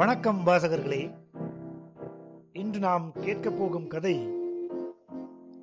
வணக்கம் 0.00 0.46
வாசகர்களே. 0.46 1.14
இன்று 2.52 2.78
நாம் 2.78 3.12
கேட்கப் 3.12 3.58
போகும் 3.58 3.86
கதை 3.86 4.28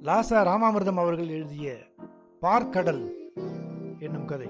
லாசா 0.02 0.44
ராமாமிர்தம் 0.44 1.00
அவர்கள் 1.00 1.28
எழுதிய 1.28 1.78
பார்க்கடல் 2.42 3.14
என்னும் 4.00 4.26
கதை. 4.26 4.48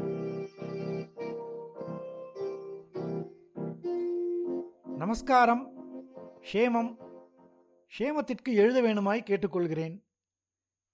நமஸ்காரம் 4.98 5.72
ஷேமம் 6.54 6.96
ஷேமத்திற்கு 8.00 8.54
எழுத 8.54 8.82
வேணுமாய் 8.82 9.24
கேட்டுக்கொள்கிறேன். 9.24 10.04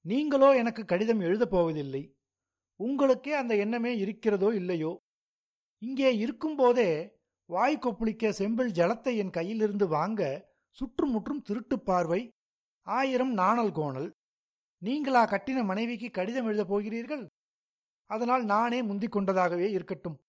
நீங்களோ 0.02 0.56
எனக்கு 0.56 0.86
கடிதம் 0.86 1.20
எழுதப் 1.20 1.50
போவதில்லை. 1.50 2.16
உங்களுக்கே 2.76 3.34
அந்த 3.34 3.56
எண்ணமே 3.56 3.98
இருக்கிறதோ 3.98 4.54
இல்லையோ? 4.54 5.02
இங்கே 5.78 6.18
இருக்கும்போதே 6.18 7.22
வாய் 7.54 7.78
கொப்பளிக்க 7.78 8.30
செம்பில் 8.30 8.72
ஜலத்தை 8.72 9.18
என் 9.18 9.30
கையிலிருந்து 9.30 9.88
வாங்க 9.88 10.52
சுற்றுமுற்றும் 10.72 11.42
திருட்டுப் 11.42 11.86
பார்வை. 11.86 12.32
ஆயிரம் 12.82 13.34
நாணல் 13.34 13.72
கோணல். 13.72 14.12
நீங்களா 14.78 15.26
கட்டின 15.26 15.64
மனைவிக்கு 15.64 16.10
கடிதம் 16.10 16.46
எழுதப் 16.46 16.68
போகிறீர்கள்? 16.68 17.30
அதனால் 18.06 18.46
நானே 18.46 18.82
முந்திக் 18.82 19.16
கொண்டதாகவே 19.16 19.70
இருக்கட்டும். 19.70 20.22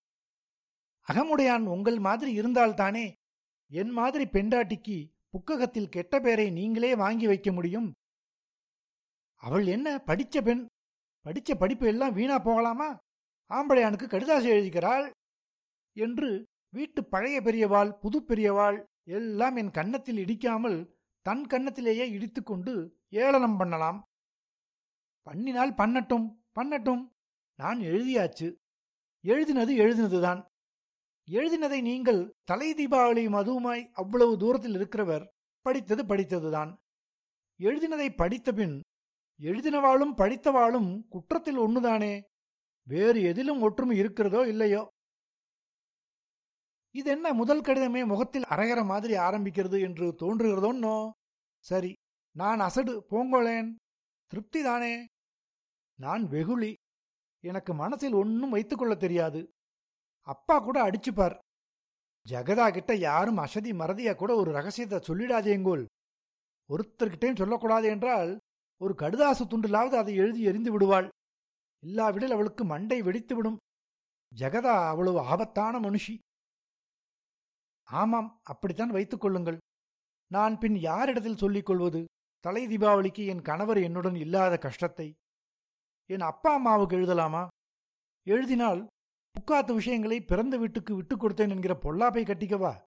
அகமுடையான் 1.08 1.66
உங்கள் 1.66 1.98
மாதிரி 1.98 2.40
இருந்தால்தானே? 2.40 3.12
என் 3.70 3.90
மாதிரி 3.90 4.24
பெண்டாட்டிக்கு 4.26 5.10
புக்ககத்தில் 5.28 5.88
கெட்ட 5.88 6.20
பேரை 6.20 6.50
நீங்களே 6.50 6.94
வாங்கி 6.94 7.26
வைக்க 7.26 7.52
முடியும்? 7.52 7.92
அவள் 9.34 9.66
என்ன 9.66 9.98
படித்த 9.98 10.42
பெண்? 10.42 10.66
படித்த 11.20 11.54
படிப்பு 11.54 11.86
எல்லாம் 11.86 12.12
வீணா 12.12 12.38
போகலாமா? 12.38 12.96
ஆம்படையானுக்கு 13.48 14.06
கடிதாசி 14.06 14.50
எழுதிக்கிறாள்? 14.50 15.10
என்று 15.96 16.44
வீட்டு 16.74 17.00
பழைய 17.04 17.40
பெரியவாள் 17.40 17.90
புது 17.98 18.18
பெரியவாள் 18.22 18.78
எல்லாம் 19.08 19.56
என் 19.56 19.70
கன்னத்தில் 19.70 20.20
இடிக்காமல் 20.24 20.78
தன் 21.26 21.44
கன்னத்திலேயே 21.50 22.06
இடித்துக்கொண்டு 22.16 22.72
ஏளனம் 23.08 23.56
பண்ணலாம். 23.56 23.98
பண்ணினால் 25.26 25.72
பண்ணட்டும் 25.80 26.26
பண்ணட்டும். 26.58 27.02
நான் 27.58 27.78
எழுதியாச்சு. 27.78 28.48
எழுதினது 29.24 29.72
எழுதினதுதான். 29.84 30.40
எழுதினதை 31.28 31.78
நீங்கள் 31.82 32.20
தலை 32.44 32.68
தீபாவளியும் 32.72 33.38
அதுவுமாய் 33.40 33.84
அவ்வளவு 33.92 34.32
தூரத்தில் 34.38 34.76
இருக்கிறவர் 34.78 35.24
படித்தது 35.66 36.02
படித்ததுதான். 36.04 36.72
எழுதினதை 37.60 38.08
படித்தபின் 38.20 38.76
எழுதினவாளும் 39.40 40.14
படித்தவாளும் 40.20 40.90
குற்றத்தில் 41.08 41.58
ஒன்றுதானே 41.58 42.12
வேறு 42.86 43.20
எதிலும் 43.22 43.62
ஒற்றுமை 43.62 43.96
இருக்கிறதோ 43.98 44.40
இல்லையோ? 44.48 44.82
இது 46.94 47.10
என்ன 47.10 47.32
முதல் 47.32 47.60
கடிதமே 47.60 48.06
முகத்தில் 48.06 48.50
அரைகிற 48.54 48.84
மாதிரி 48.84 49.14
ஆரம்பிக்கிறது 49.16 49.78
என்று 49.80 50.06
தோன்றுகிறதோன்னோ 50.20 51.10
சரி 51.64 51.92
நான் 52.36 52.60
அசடு 52.60 52.92
போங்கோளேன். 53.10 53.68
திருப்திதானே 54.30 54.94
நான் 55.98 56.22
வெகுளி. 56.26 56.72
எனக்கு 57.44 57.74
மனசில் 57.74 58.12
ஒன்னும் 58.12 58.50
வைத்துக்கொள்ள 58.50 58.94
தெரியாது. 58.94 59.40
அப்பா 60.26 60.58
கூட 60.58 60.90
அடிச்சுப்பார். 60.90 61.36
ஜெகதா 62.26 62.66
கிட்ட 62.72 62.92
யாரும் 62.94 63.36
அசதி 63.36 63.72
மறதியா 63.72 64.16
கூட 64.16 64.34
ஒரு 64.34 64.50
ரகசியத்தை 64.52 64.98
சொல்லிடாதேங்கோல் 65.08 65.84
ஒருத்தர்கிட்டையும் 66.70 67.36
சொல்லக்கூடாது 67.36 67.86
என்றால் 67.88 68.30
ஒரு 68.80 68.94
கடுதாசு 68.98 69.44
துண்டிலாவது 69.46 69.96
அதை 70.02 70.14
எழுதி 70.14 70.42
எறிந்து 70.42 70.70
விடுவாள். 70.72 71.08
இல்லாவிடில் 71.82 72.30
அவளுக்கு 72.30 72.64
மண்டை 72.64 73.02
வெடித்துவிடும். 73.02 73.56
ஜெகதா 74.32 74.74
அவ்வளவு 74.92 75.20
ஆபத்தான 75.32 75.80
மனுஷி. 75.80 76.14
ஆமாம் 77.84 78.40
அப்படித்தான் 78.42 78.90
வைத்துக் 78.90 79.20
கொள்ளுங்கள். 79.20 79.58
நான் 80.26 80.58
பின் 80.58 80.76
யாரிடத்தில் 80.76 81.36
சொல்லிக் 81.36 81.66
கொள்வது? 81.66 82.04
தலை 82.40 82.66
தீபாவளிக்கு 82.66 83.26
என் 83.26 83.42
கணவர் 83.42 83.82
என்னுடன் 83.82 84.14
இல்லாத 84.14 84.58
கஷ்டத்தை. 84.58 85.14
என் 86.06 86.20
அப்பா 86.20 86.54
அம்மாவுக்கு 86.54 86.96
எழுதலாமா? 86.96 87.46
எழுதினால் 88.22 88.86
புக்காத்து 89.34 89.74
விஷயங்களை 89.74 90.20
பிறந்த 90.20 90.56
வீட்டுக்கு 90.56 90.94
விட்டுக் 90.94 91.24
கொடுத்தேன் 91.24 91.48
என்கிற 91.48 91.78
பொல்லாப்பை 91.82 92.22
கட்டிக்கவா? 92.24 92.82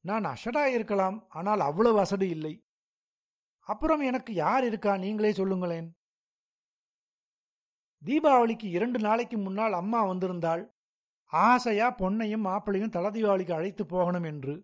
நான் 0.00 0.24
அசடா 0.24 0.64
இருக்கலாம் 0.64 1.26
ஆனால் 1.28 1.60
அவ்வளவு 1.60 1.98
அசடு 1.98 2.28
இல்லை. 2.28 2.60
அப்புறம் 3.60 4.00
எனக்கு 4.00 4.34
யார் 4.34 4.64
இருக்கா? 4.64 4.96
நீங்களே 4.96 5.32
சொல்லுங்களேன். 5.32 5.92
தீபாவளிக்கு 8.04 8.64
இரண்டு 8.64 8.98
நாளைக்கு 8.98 9.38
முன்னால் 9.38 9.72
அம்மா 9.72 10.06
வந்திருந்தாள். 10.06 10.70
ஆசையா 11.32 11.88
பொன்னையும் 11.98 12.46
மாப்பிளையும் 12.46 12.94
தல 12.96 13.10
தீபாவளிக்கு 13.10 13.52
அழைத்து 13.52 13.86
போகணும் 13.86 14.24
என்று. 14.24 14.54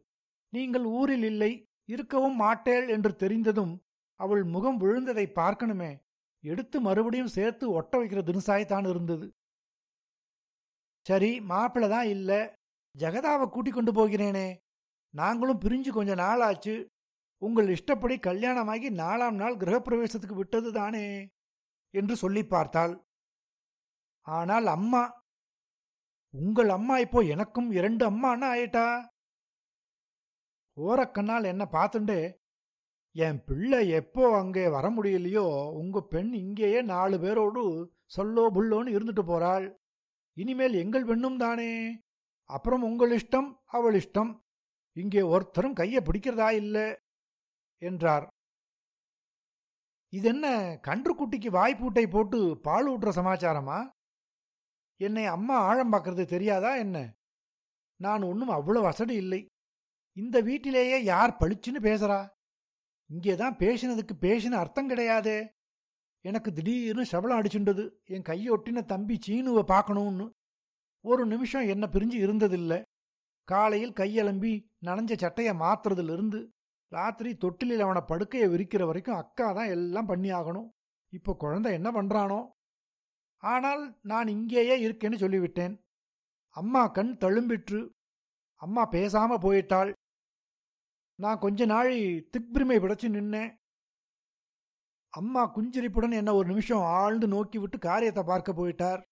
நீங்கள் 0.52 0.84
ஊரில் 0.84 1.22
இல்லை 1.22 1.52
இருக்கவும் 1.84 2.40
மாட்டேள் 2.40 2.86
என்று 2.88 3.16
தெரிந்ததும் 3.16 3.74
அவள் 4.20 4.44
முகம் 4.44 4.80
விழுந்ததை 4.80 5.26
பார்க்கணுமே. 5.40 5.90
எடுத்து 6.44 6.80
மறுபடியும் 6.80 7.34
சேர்த்து 7.36 7.64
ஒட்ட 7.70 7.92
வைக்கிற 7.98 8.20
தினசாய்த்தான் 8.22 8.86
இருந்தது. 8.88 9.26
சரி 11.06 11.40
மாப்பிள்ள 11.40 11.88
தான் 11.88 12.06
இல்ல. 12.06 12.58
ஜெகதாவை 12.94 13.46
கூட்டிக் 13.48 13.74
கொண்டு 13.74 13.92
போகிறேனே. 13.92 14.48
நாங்களும் 15.14 15.60
பிரிஞ்சு 15.60 15.90
கொஞ்ச 15.92 16.14
நாள் 16.14 16.40
ஆச்சு 16.40 16.74
உங்கள் 17.42 17.68
இஷ்டப்படி 17.68 18.16
கல்யாணமாகி 18.18 18.88
நாலாம் 19.02 19.36
நாள் 19.42 19.56
கிரகப்பிரவேசத்துக்கு 19.56 20.36
விட்டது 20.36 20.72
தானே 20.72 21.06
என்று 21.94 22.16
சொல்லி 22.16 22.42
பார்த்தாள். 22.44 22.94
ஆனால் 24.26 24.66
அம்மா 24.66 25.02
உங்கள் 26.36 26.68
அம்மா 26.68 26.98
இப்போ 26.98 27.20
எனக்கும் 27.24 27.70
இரண்டு 27.70 28.02
அம்மான்னா 28.10 28.48
ஆயிட்டா? 28.54 28.86
ஓரக்கண்ணால் 30.76 31.44
என்ன 31.44 31.64
பார்த்துண்டு 31.72 32.18
என் 33.14 33.44
பிள்ளை 33.44 33.88
எப்போ 33.88 34.22
அங்கே 34.38 34.68
வர 34.68 34.86
முடியலையோ 34.90 35.44
உங்க 35.72 36.00
பெண் 36.00 36.32
இங்கேயே 36.32 36.82
நாலு 36.82 37.16
பேரோடு 37.20 37.62
சொல்லோ 38.06 38.42
புல்லோன்னு 38.54 38.94
இருந்துட்டு 38.96 39.24
போறாள். 39.26 39.66
இனிமேல் 40.36 40.74
எங்கள் 40.74 41.04
பெண்ணும் 41.04 41.36
தானே? 41.36 41.72
அப்புறம் 42.50 42.82
உங்கள் 42.82 43.10
இஷ்டம் 43.10 43.48
அவள் 43.66 43.94
இஷ்டம். 43.94 44.32
இங்கே 44.96 45.22
ஒருத்தரும் 45.22 45.72
கையை 45.72 46.00
பிடிக்கிறதா 46.02 46.48
இல்லை? 46.52 46.86
என்றார். 47.82 48.26
இதென்ன 50.12 50.46
கன்றுக்குட்டிக்கு 50.88 51.50
வாய்ப்பூட்டை 51.58 52.04
போட்டு 52.10 52.40
பால் 52.58 52.86
ஊட்டுற 52.86 53.10
சமாச்சாரமா? 53.20 53.78
என்னை 55.00 55.24
அம்மா 55.26 55.56
ஆழம் 55.58 55.92
பார்க்கறது 55.92 56.24
தெரியாதா 56.24 56.76
என்ன? 56.76 57.14
நான் 58.00 58.22
ஒன்றும் 58.22 58.48
அவ்வளோ 58.48 58.80
வசதி 58.82 59.14
இல்லை. 59.14 59.48
இந்த 60.12 60.40
வீட்டிலேயே 60.40 61.04
யார் 61.04 61.38
பளிச்சுன்னு 61.40 61.80
பேசுறா? 61.80 62.28
இங்கேதான் 63.06 63.56
பேசினதுக்கு 63.56 64.14
பேசின 64.20 64.50
அர்த்தம் 64.50 64.90
கிடையாதே. 64.90 65.38
எனக்கு 66.20 66.52
திடீர்னு 66.52 67.04
சபலம் 67.04 67.38
அடிச்சுண்டது. 67.40 67.84
என் 68.04 68.22
கையொட்டின 68.22 68.84
தம்பி 68.84 69.18
சீனுவை 69.26 69.62
பார்க்கணும்னு. 69.62 70.26
ஒரு 71.04 71.26
நிமிஷம் 71.26 71.66
என்ன 71.66 71.86
பிரிஞ்சு 71.86 72.18
இருந்ததில்லை. 72.26 72.82
காலையில் 73.44 73.92
கையலம்பி 73.92 74.52
நனைஞ்ச 74.84 75.14
சட்டையை 75.16 75.52
மாத்துறதுலேருந்து 75.54 76.40
ராத்திரி 76.92 77.30
தொட்டிலில் 77.34 77.80
அவனை 77.80 78.02
படுக்கையை 78.06 78.48
விரிக்கிற 78.48 78.86
வரைக்கும் 78.86 79.16
அக்கா 79.16 79.52
தான் 79.52 79.66
எல்லாம் 79.66 80.06
பண்ணி 80.06 80.30
ஆகணும் 80.30 80.68
இப்போ 81.12 81.32
குழந்தை 81.34 81.72
என்ன 81.72 81.88
பண்ணுறானோ 81.90 82.40
ஆனால் 83.42 83.98
நான் 84.02 84.28
இங்கேயே 84.28 84.88
இருக்கேன்னு 84.88 85.22
சொல்லிவிட்டேன். 85.22 85.80
அம்மா 86.48 86.86
கண் 86.86 87.16
தழும்பிற்று 87.20 87.90
அம்மா 88.54 88.90
பேசாம 88.90 89.38
போயிட்டாள். 89.40 89.92
நான் 91.14 91.38
கொஞ்ச 91.38 91.66
நாள் 91.66 91.90
திக்பிரிமை 92.32 92.78
பிடிச்சு 92.80 93.08
நின்னேன். 93.08 93.54
அம்மா 95.08 95.52
குஞ்சிரிப்புடன் 95.54 96.12
என்ன 96.12 96.34
ஒரு 96.34 96.48
நிமிஷம் 96.48 96.78
ஆழ்ந்து 96.78 97.28
நோக்கி 97.28 97.58
விட்டு 97.58 97.78
காரியத்தை 97.78 98.22
பார்க்க 98.22 98.52
போயிட்டார். 98.52 99.02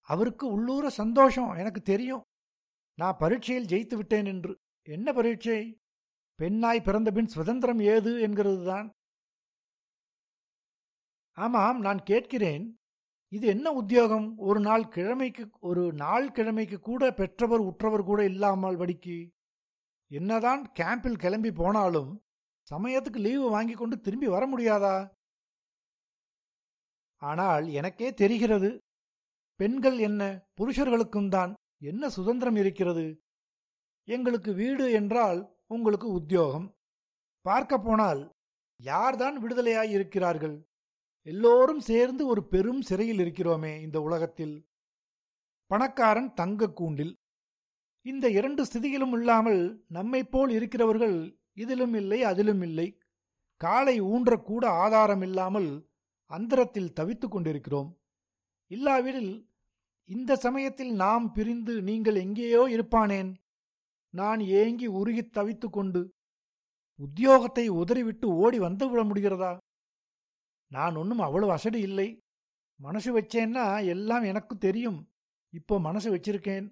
அவருக்கு 0.00 0.46
உள்ளூர 0.52 0.90
சந்தோஷம் 0.90 1.50
எனக்கு 1.54 1.82
தெரியும். 1.82 2.20
நான் 2.94 3.16
பரீட்சையில் 3.18 3.66
ஜெயித்து 3.66 3.94
விட்டேன் 3.94 4.26
என்று. 4.26 4.56
என்ன 4.82 5.12
பரீட்சை? 5.12 5.80
பெண்ணாய் 6.38 6.80
பிறந்தபின் 6.80 7.26
சுதந்திரம் 7.26 7.78
ஏது 7.78 8.28
என்கிறதுதான். 8.28 8.90
ஆமாம் 11.38 11.78
நான் 11.78 12.00
கேட்கிறேன். 12.02 12.64
இது 13.28 13.46
என்ன 13.46 13.72
உத்தியோகம்? 13.72 14.26
ஒரு 14.36 14.60
நாள் 14.60 14.84
கிழமைக்கு 14.84 15.44
ஒரு 15.60 15.92
நாள் 15.92 16.26
கிழமைக்கு 16.30 16.78
கூட 16.78 17.12
பெற்றவர் 17.12 17.60
உற்றவர் 17.60 18.04
கூட 18.04 18.24
இல்லாமல் 18.24 18.76
படிக்கு 18.76 19.16
என்னதான் 20.10 20.62
கேம்பில் 20.80 21.18
கிளம்பி 21.18 21.50
போனாலும் 21.52 22.10
சமயத்துக்கு 22.70 23.20
லீவு 23.26 23.46
வாங்கி 23.50 23.74
கொண்டு 23.74 23.96
திரும்பி 24.00 24.26
வர 24.26 24.42
முடியாதா? 24.46 24.96
ஆனால் 27.16 27.64
எனக்கே 27.68 28.08
தெரிகிறது. 28.12 28.70
பெண்கள் 29.60 29.98
என்ன? 29.98 30.22
புருஷர்களுக்கும் 30.60 31.28
தான் 31.28 31.52
என்ன 31.78 32.08
சுதந்திரம் 32.08 32.56
இருக்கிறது? 32.56 33.06
எங்களுக்கு 34.08 34.52
வீடு 34.54 34.92
என்றால் 34.92 35.40
உங்களுக்கு 35.66 36.08
உத்தியோகம். 36.12 36.66
பார்க்க 37.44 37.78
போனால் 37.78 38.20
யார்தான் 38.80 39.36
விடுதலையாயிருக்கிறார்கள் 39.42 40.56
எல்லோரும் 41.24 41.80
சேர்ந்து 41.80 42.26
ஒரு 42.26 42.48
பெரும் 42.48 42.82
சிறையில் 42.82 43.18
இருக்கிறோமே 43.18 43.80
இந்த 43.80 44.00
உலகத்தில். 44.00 44.68
பணக்காரன் 45.66 46.34
தங்க 46.34 46.70
கூண்டில். 46.70 47.16
இந்த 48.02 48.30
இரண்டு 48.30 48.64
ஸ்திதியிலும் 48.64 49.12
இல்லாமல் 49.12 49.84
நம்மைப் 49.88 50.30
போல் 50.30 50.50
இருக்கிறவர்கள் 50.50 51.38
இதிலும் 51.52 51.94
இல்லை 51.94 52.22
அதிலும் 52.22 52.62
இல்லை. 52.62 52.98
காலை 53.56 54.02
ஊன்றக்கூட 54.02 54.64
ஆதாரம் 54.64 55.22
இல்லாமல் 55.22 55.88
அந்தரத்தில் 56.26 56.92
தவித்துக் 56.92 57.30
கொண்டிருக்கிறோம். 57.30 57.98
இல்லாவிடில் 58.66 59.50
இந்த 60.04 60.36
சமயத்தில் 60.36 60.92
நாம் 60.92 61.32
பிரிந்து 61.32 61.82
நீங்கள் 61.82 62.14
எங்கேயோ 62.14 62.68
இருப்பானேன்? 62.68 63.34
நான் 64.10 64.40
ஏங்கி 64.40 64.86
உருகித் 64.86 65.36
தவித்துக்கொண்டு 65.36 66.08
உத்தியோகத்தை 66.98 67.68
உதறிவிட்டு 67.68 68.28
ஓடி 68.28 68.58
வந்து 68.58 68.90
விட 68.90 69.04
முடிகிறதா? 69.04 69.56
நான் 70.72 70.94
ஒன்றும் 70.96 71.24
அவ்வளவு 71.26 71.52
அசடு 71.52 71.78
இல்லை. 71.80 72.08
மனசு 72.80 73.10
வச்சேன்னா 73.18 73.64
எல்லாம் 73.94 74.22
எனக்கு 74.22 74.54
தெரியும். 74.58 75.00
இப்போ 75.52 75.74
மனசு 75.78 76.08
வச்சிருக்கேன். 76.14 76.66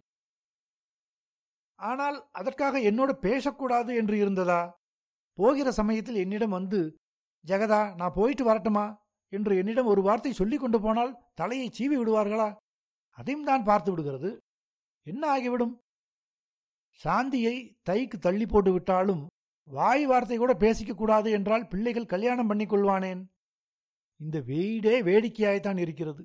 ஆனால் 1.79 2.17
அதற்காக 2.33 2.79
என்னோட 2.81 3.11
பேசக்கூடாது 3.27 3.91
என்று 3.95 4.17
இருந்ததா? 4.17 4.61
போகிற 5.39 5.69
சமயத்தில் 5.71 6.23
என்னிடம் 6.25 6.57
வந்து 6.59 6.81
ஜெகதா 7.45 7.83
நான் 7.97 8.17
போயிட்டு 8.19 8.45
வரட்டுமா? 8.45 8.87
என்று 9.33 9.53
என்னிடம் 9.57 9.87
ஒரு 9.87 10.01
வார்த்தை 10.03 10.33
சொல்லிக் 10.33 10.61
கொண்டு 10.61 10.79
போனால் 10.81 11.13
தலையை 11.35 11.69
சீவி 11.69 11.97
விடுவார்களா? 11.99 12.49
அதையும் 13.19 13.45
தான் 13.45 13.65
பார்த்து 13.65 13.91
விடுகிறது. 13.91 14.31
என்ன 15.07 15.23
ஆகிவிடும்? 15.31 15.75
சாந்தியை 17.01 17.55
தைக்கு 17.83 18.17
தள்ளி 18.19 18.47
போட்டு 18.47 18.73
விட்டாலும் 18.73 19.23
வாய் 19.69 20.05
வார்த்தை 20.07 20.37
கூட 20.39 20.53
பேசிக்க 20.55 20.93
கூடாது 20.95 21.29
என்றால் 21.31 21.69
பிள்ளைகள் 21.69 22.13
கல்யாணம் 22.13 22.51
பண்ணிக்கொள்வானேன் 22.51 23.21
இந்த 24.21 24.41
வீடே 24.41 24.95
வேடிக்கையாய்த்தான் 25.03 25.79
இருக்கிறது. 25.79 26.23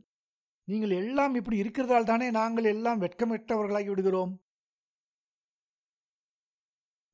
நீங்கள் 0.67 0.89
எல்லாம் 0.89 1.33
இப்படி 1.35 1.57
இருக்கிறதால் 1.63 2.09
தானே 2.09 2.27
நாங்கள் 2.31 2.63
எல்லாம் 2.63 3.01
வெட்கமிட்டவர்களாகி 3.01 3.89
விடுகிறோம். 3.91 4.33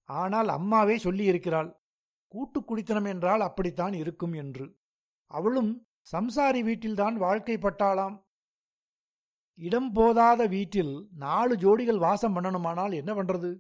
ஆனால் 0.10 0.48
அம்மாவே 0.48 0.96
சொல்லியிருக்கிறாள் 0.98 1.70
கூட்டு 2.28 2.60
குடித்தனம் 2.64 3.06
என்றால் 3.06 3.42
அப்படித்தான் 3.42 3.94
இருக்கும் 3.94 4.34
என்று. 4.34 4.66
அவளும் 5.32 5.72
சம்சாரி 6.14 6.62
வீட்டில்தான் 6.64 7.16
வாழ்க்கைப்பட்டாளாம் 7.20 8.16
இடம் 9.60 9.90
போதாத 9.94 10.42
வீட்டில் 10.50 10.94
நாலு 11.26 11.54
ஜோடிகள் 11.56 12.00
வாசம் 12.06 12.36
பண்ணணுமானால் 12.36 12.94
என்ன 13.00 13.12
பண்றது? 13.14 13.52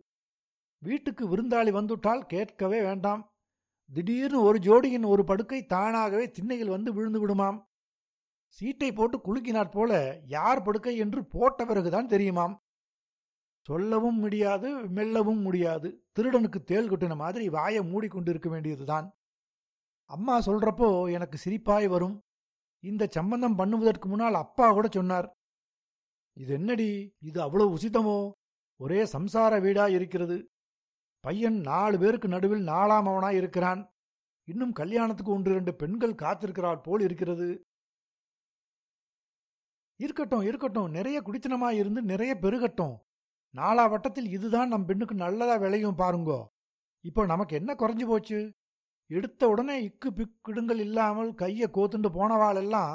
வீட்டுக்கு 0.81 1.23
விருந்தாளி 1.31 1.71
வந்துட்டால் 1.79 2.23
கேட்கவே 2.25 2.79
வேண்டாம். 2.81 3.21
திடீர்னு 3.93 4.41
ஒரு 4.41 4.57
ஜோடியின் 4.59 5.05
ஒரு 5.05 5.23
படுக்கை 5.23 5.65
தானாகவே 5.65 6.29
திண்ணையில் 6.29 6.69
வந்து 6.69 6.93
விழுந்து 6.93 7.27
விடுமாம். 7.27 7.63
சீட்டை 8.47 8.91
போட்டு 8.91 9.17
குலுக்கினாற் 9.17 9.71
போல 9.71 10.21
யார் 10.25 10.61
படுக்கை 10.61 10.97
என்று 10.97 11.25
போட்ட 11.25 11.65
பிறகுதான் 11.65 12.07
தெரியுமாம். 12.07 12.55
சொல்லவும் 13.61 14.19
முடியாது 14.19 14.89
மெல்லவும் 14.89 15.41
முடியாது. 15.41 16.03
திருடனுக்கு 16.19 16.63
தேள் 16.63 16.89
கொட்டின 16.89 17.15
மாதிரி 17.15 17.49
வாயை 17.49 17.81
மூடிக்கொண்டிருக்க 17.83 18.49
வேண்டியதுதான். 18.49 19.11
அம்மா 20.05 20.39
சொல்றப்போ 20.39 21.11
எனக்கு 21.11 21.37
சிரிப்பாய் 21.45 21.87
வரும். 21.87 22.21
இந்த 22.79 23.07
சம்பந்தம் 23.09 23.57
பண்ணுவதற்கு 23.57 24.05
முன்னால் 24.05 24.33
அப்பா 24.33 24.71
கூட 24.71 24.87
சொன்னார். 24.91 25.33
இது 26.33 26.53
என்னடி? 26.53 27.15
இது 27.19 27.41
அவ்வளவு 27.41 27.75
உசிதமோ? 27.75 28.31
ஒரே 28.77 29.03
சம்சார 29.03 29.61
வீடா 29.61 29.87
இருக்கிறது. 29.87 30.50
பையன் 31.25 31.57
நாலு 31.61 31.99
பேருக்கு 31.99 32.27
நடுவில் 32.27 32.63
நாலாம் 32.65 33.09
அவனாய் 33.11 33.39
இருக்கிறான். 33.39 33.81
இன்னும் 34.47 34.71
கல்யாணத்துக்கு 34.71 35.31
ஒன்று 35.31 35.51
இரண்டு 35.51 35.73
பெண்கள் 35.75 36.21
காத்திருக்கிறாள் 36.21 36.83
போல் 36.83 37.01
இருக்கிறது. 37.01 37.49
இருக்கட்டும் 39.99 40.41
இருக்கட்டும். 40.41 40.89
நிறைய 40.91 41.17
குடித்தனமாய் 41.21 41.77
இருந்து 41.81 42.01
நிறைய 42.01 42.35
பெருகட்டும். 42.35 42.95
நாலா 43.55 43.89
வட்டத்தில் 43.89 44.29
இதுதான் 44.29 44.67
நம் 44.67 44.85
பெண்ணுக்கு 44.85 45.15
நல்லதா 45.15 45.55
விளையும் 45.55 45.97
பாருங்கோ. 45.97 46.39
இப்போ 47.05 47.25
நமக்கு 47.25 47.55
என்ன 47.55 47.71
குறைஞ்சு 47.73 48.05
போச்சு? 48.05 48.39
எடுத்த 49.09 49.49
உடனே 49.49 49.75
இக்கு 49.83 50.09
பிக்கிடுங்கள் 50.17 50.79
இல்லாமல் 50.79 51.33
கையை 51.33 51.67
கோத்துண்டு 51.73 52.09
போனவாளெல்லாம் 52.17 52.93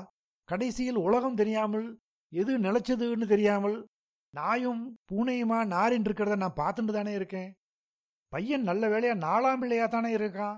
கடைசியில் 0.48 0.96
உலகம் 0.96 1.34
தெரியாமல் 1.34 1.86
எது 2.32 2.52
நிலைச்சதுன்னு 2.58 3.26
தெரியாமல் 3.26 3.76
நாயும் 4.34 4.82
பூனையுமா 5.10 5.58
நாரின் 5.66 6.02
இருக்கிறத 6.02 6.36
நான் 6.36 6.60
பார்த்துட்டு 6.62 6.92
தானே 6.92 7.12
இருக்கேன். 7.12 7.50
பையன் 8.32 8.64
நல்ல 8.68 8.84
வேலையா 8.88 9.14
நாலாம் 9.26 9.60
பிள்ளையா 9.60 9.86
தானே 9.86 10.10
இருக்கான்? 10.18 10.56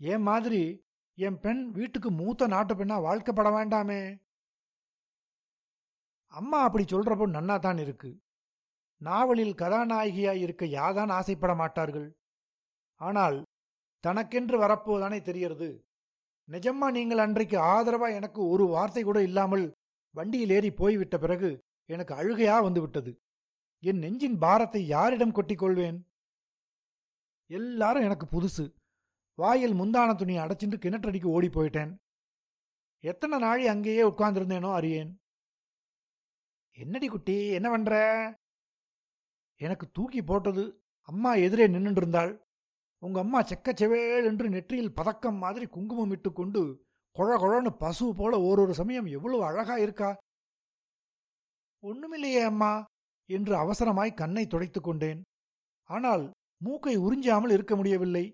என் 0.00 0.24
மாதிரி 0.28 0.62
என் 1.18 1.38
பெண் 1.40 1.62
வீட்டுக்கு 1.70 2.10
மூத்த 2.10 2.46
நாட்டு 2.46 2.74
பெண்ணா 2.74 2.96
வாழ்க்கப்பட 3.06 3.48
வேண்டாமே? 3.56 4.00
அம்மா 6.32 6.58
அப்படி 6.64 6.84
சொல்றப்போ 6.84 7.26
நன்னா 7.36 7.56
தான் 7.58 7.80
இருக்கு. 7.84 8.10
நாவலில் 9.00 9.54
கதாநாயகியாய் 9.54 10.42
இருக்க 10.44 10.64
யாதான் 10.78 11.10
ஆசைப்பட 11.18 11.52
மாட்டார்கள்? 11.54 12.08
ஆனால் 13.00 13.36
தனக்கென்று 14.04 14.56
வரப்போதானே 14.58 15.18
தெரியறது. 15.22 15.68
நிஜமா 16.48 16.88
நீங்கள் 16.90 17.22
அன்றைக்கு 17.24 17.58
ஆதரவா 17.74 18.08
எனக்கு 18.18 18.40
ஒரு 18.52 18.64
வார்த்தை 18.66 19.02
கூட 19.04 19.18
இல்லாமல் 19.22 19.64
வண்டியில் 20.14 20.52
ஏறி 20.56 20.70
போய்விட்ட 20.80 21.16
பிறகு 21.18 21.50
எனக்கு 21.88 22.12
அழுகையா 22.14 22.56
வந்து 22.62 22.80
விட்டது 22.80 23.12
என் 23.82 24.02
நெஞ்சின் 24.04 24.36
பாரத்தை 24.38 24.82
யாரிடம் 24.86 25.36
கொட்டிக்கொள்வேன் 25.38 25.98
எல்லாரும் 27.46 28.02
எனக்கு 28.02 28.26
புதுசு. 28.26 28.74
வாயில் 29.34 29.72
முந்தான 29.72 30.16
துணியை 30.16 30.44
அடைச்சிட்டு 30.44 30.76
கிணற்றடிக்கு 30.76 31.24
ஓடி 31.24 31.46
போயிட்டேன் 31.46 31.96
எத்தனை 33.00 33.38
நாழி 33.38 33.66
அங்கேயே 33.66 34.02
உட்கார்ந்திருந்தேனோ 34.02 34.72
அறியேன். 34.72 35.18
என்னடி 36.70 37.06
குட்டி 37.06 37.46
என்ன 37.48 37.70
பண்ற? 37.70 37.94
எனக்கு 39.58 39.90
தூக்கி 39.90 40.22
போட்டது 40.22 40.82
அம்மா 41.00 41.34
எதிரே 41.34 41.66
நின்றுட்டு 41.66 41.96
இருந்தாள் 41.96 42.42
உங்க 42.98 43.20
அம்மா 43.20 43.42
செக்கச்செவேல் 43.42 44.24
என்று 44.24 44.48
நெற்றியில் 44.48 44.94
பதக்கம் 44.94 45.36
மாதிரி 45.36 45.66
குங்குமம் 45.66 46.10
இட்டு 46.10 46.32
கொண்டு 46.32 46.84
கொழ 47.18 47.36
கொழன்னு 47.38 47.76
பசு 47.76 48.14
போல 48.16 48.38
ஓரொரு 48.38 48.70
சமயம் 48.70 49.06
எவ்வளவு 49.06 49.44
அழகா 49.44 49.76
இருக்கா? 49.76 50.16
ஒண்ணுமில்லையே 51.82 52.44
அம்மா 52.44 52.84
என்று 53.26 53.56
அவசரமாய் 53.56 54.14
கண்ணை 54.14 54.46
துடைத்துக் 54.46 54.84
கொண்டேன். 54.84 55.22
ஆனால் 55.84 56.30
மூக்கை 56.64 56.94
உறிஞ்சாமல் 56.98 57.54
இருக்க 57.56 57.72
முடியவில்லை. 57.76 58.24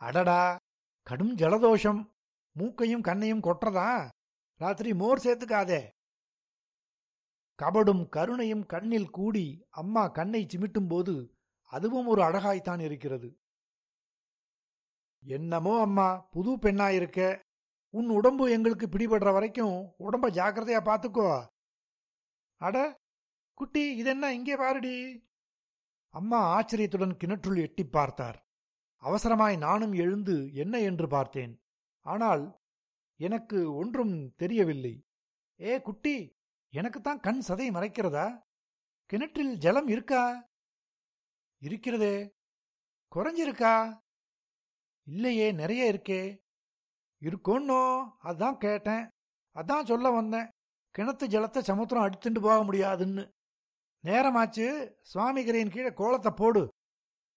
அடடா 0.00 0.40
கடும் 1.06 1.34
ஜலதோஷம். 1.36 2.00
மூக்கையும் 2.56 3.06
கண்ணையும் 3.08 3.44
கொட்டுறதா 3.46 3.90
ராத்திரி 4.60 4.90
மோர் 4.94 5.22
சேர்த்துக்காதே. 5.24 5.80
கபடும் 7.58 8.02
கருணையும் 8.16 8.64
கண்ணில் 8.72 9.10
கூடி 9.16 9.46
அம்மா 9.80 10.02
கண்ணை 10.08 10.40
சிமிட்டும் 10.52 10.88
போது 10.88 11.14
அதுவும் 11.72 12.08
ஒரு 12.12 12.22
அழகாய்த்தான் 12.22 12.82
இருக்கிறது. 12.88 13.28
என்னமோ 15.24 15.74
அம்மா 15.80 16.08
புது 16.34 16.52
பெண்ணாயிருக்க. 16.56 17.20
உன் 17.94 18.08
உடம்பு 18.18 18.44
எங்களுக்கு 18.50 18.86
பிடிபடுற 18.86 19.32
வரைக்கும் 19.32 19.76
உடம்ப 19.98 20.26
ஜாக்கிரதையா 20.38 20.80
பாத்துக்கோ. 20.88 21.28
அட 22.60 22.78
குட்டி 23.58 23.84
இதென்ன 23.96 24.32
இங்கே 24.34 24.56
பாருடி. 24.56 24.96
அம்மா 26.14 26.38
ஆச்சரியத்துடன் 26.38 27.16
கிணற்றுள் 27.16 27.60
எட்டி 27.60 27.84
பார்த்தார். 27.84 28.46
அவசரமாய் 29.02 29.58
நானும் 29.58 29.92
எழுந்து 29.92 30.54
என்ன 30.54 30.80
என்று 30.80 31.08
பார்த்தேன். 31.08 31.62
ஆனால் 32.00 32.60
எனக்கு 33.16 33.74
ஒன்றும் 33.74 34.34
தெரியவில்லை. 34.34 35.04
ஏ 35.60 35.80
குட்டி 35.80 36.36
எனக்குத்தான் 36.68 37.20
கண் 37.20 37.42
சதை 37.48 37.68
மறைக்கிறதா? 37.70 38.42
கிணற்றில் 39.06 39.56
ஜலம் 39.56 39.88
இருக்கா? 39.88 40.48
இருக்கிறதே. 41.58 42.34
குறைஞ்சிருக்கா? 43.14 44.00
இல்லையே 45.02 45.52
நிறைய 45.52 45.92
இருக்கே. 45.92 46.38
இருக்கோன்னோ? 47.20 48.10
அதான் 48.24 48.56
கேட்டேன். 48.56 49.08
அதான் 49.54 49.84
சொல்ல 49.84 50.10
வந்தேன். 50.10 50.50
கிணத்து 50.98 51.26
ஜலத்தை 51.26 51.58
சமுத்திரம் 51.58 52.04
அடித்துட்டு 52.04 52.40
போக 52.40 52.64
முடியாதுன்னு. 52.64 53.33
நேரமாச்சு 54.04 54.66
சுவாமிகரையின் 55.12 55.70
கீழே 55.70 55.92
கோலத்தை 55.92 56.32
போடு 56.36 56.62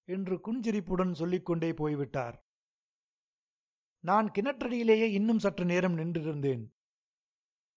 என்று 0.06 0.36
குஞ்சிரிப்புடன் 0.36 1.12
சொல்லிக்கொண்டே 1.12 1.74
போய்விட்டார். 1.74 2.44
நான் 4.00 4.32
கிணற்றடியிலேயே 4.32 5.08
இன்னும் 5.10 5.40
சற்று 5.40 5.66
நேரம் 5.66 5.98
நின்றிருந்தேன். 5.98 6.64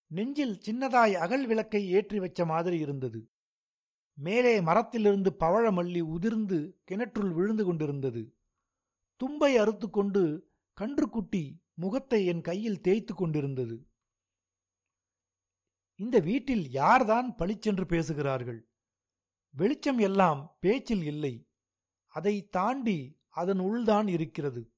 நெஞ்சில் 0.07 0.59
சின்னதாய் 0.67 1.15
அகல் 1.15 1.47
விளக்கை 1.47 1.89
ஏற்றி 1.91 2.19
வச்ச 2.19 2.45
மாதிரி 2.45 2.79
இருந்தது. 2.79 3.21
மேலே 4.15 4.61
மரத்திலிருந்து 4.61 5.31
பவழமல்லி 5.41 6.01
உதிர்ந்து 6.01 6.81
கிணற்றுள் 6.91 7.33
விழுந்து 7.33 7.65
கொண்டிருந்தது. 7.65 8.23
தும்பை 9.17 9.53
அறுத்துக்கொண்டு 9.59 10.53
கன்றுக்குட்டி 10.79 11.45
முகத்தை 11.75 12.27
என் 12.27 12.41
கையில் 12.41 12.81
தேய்த்து 12.81 13.15
கொண்டிருந்தது. 13.15 13.77
இந்த 15.95 16.19
வீட்டில் 16.19 16.71
யார்தான் 16.71 17.37
பளிச்சென்று 17.37 17.87
பேசுகிறார்கள்? 17.87 18.70
வெளிச்சம் 19.55 19.99
எல்லாம் 19.99 20.57
பேச்சில் 20.61 21.03
இல்லை. 21.03 21.49
அதை 22.09 22.49
தாண்டி 22.49 23.19
அதன் 23.29 23.59
உள்தான் 23.59 24.09
இருக்கிறது. 24.09 24.73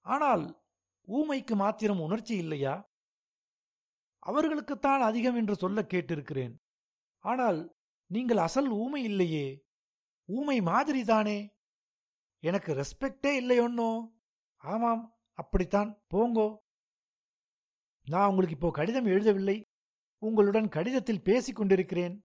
ஆனால் 0.00 0.62
ஊமைக்கு 1.08 1.54
மாத்திரம் 1.54 2.00
உணர்ச்சி 2.00 2.36
இல்லையா? 2.36 2.88
அவர்களுக்குத்தான் 4.26 5.00
அதிகம் 5.00 5.36
என்று 5.36 5.54
சொல்ல 5.54 5.82
கேட்டிருக்கிறேன். 5.82 6.54
ஆனால் 7.18 7.76
நீங்கள் 8.06 8.36
அசல் 8.36 8.68
ஊமை 8.68 9.02
இல்லையே? 9.02 9.64
ஊமை 10.28 10.60
மாதிரி 10.60 11.04
தானே 11.04 11.38
எனக்கு 12.42 12.74
ரெஸ்பெக்டே 12.74 13.32
இல்லையோன்னோ 13.40 13.90
ஆமாம் 14.56 15.18
அப்படித்தான். 15.32 16.02
போங்கோ. 16.14 16.56
நான் 18.06 18.28
உங்களுக்கு 18.28 18.54
இப்போ 18.54 18.70
கடிதம் 18.70 19.06
எழுதவில்லை. 19.06 19.62
உங்களுடன் 20.22 20.68
கடிதத்தில் 20.68 21.22
பேசிக் 21.22 21.56
கொண்டிருக்கிறேன். 21.56 22.24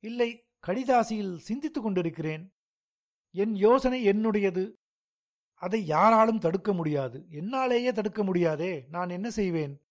இல்லை 0.00 0.46
கடிதாசியில் 0.66 1.38
சிந்தித்துக் 1.38 1.82
கொண்டிருக்கிறேன். 1.82 2.52
என் 3.30 3.54
யோசனை 3.54 4.08
என்னுடையது? 4.08 4.72
அதை 5.54 5.86
யாராலும் 5.86 6.38
தடுக்க 6.38 6.72
முடியாது. 6.72 7.26
என்னாலேயே 7.30 7.92
தடுக்க 7.92 8.22
முடியாதே 8.24 8.86
நான் 8.90 9.10
என்ன 9.10 9.30
செய்வேன்? 9.30 9.86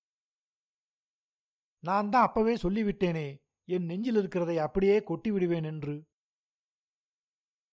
நான் 1.80 2.10
தான் 2.10 2.24
அப்பவே 2.24 2.56
சொல்லிவிட்டேனே 2.56 3.38
என் 3.64 3.86
நெஞ்சில் 3.86 4.16
இருக்கிறதை 4.16 4.58
அப்படியே 4.58 5.04
கொட்டி 5.04 5.32
விடுவேன் 5.32 5.64
என்று. 5.64 6.04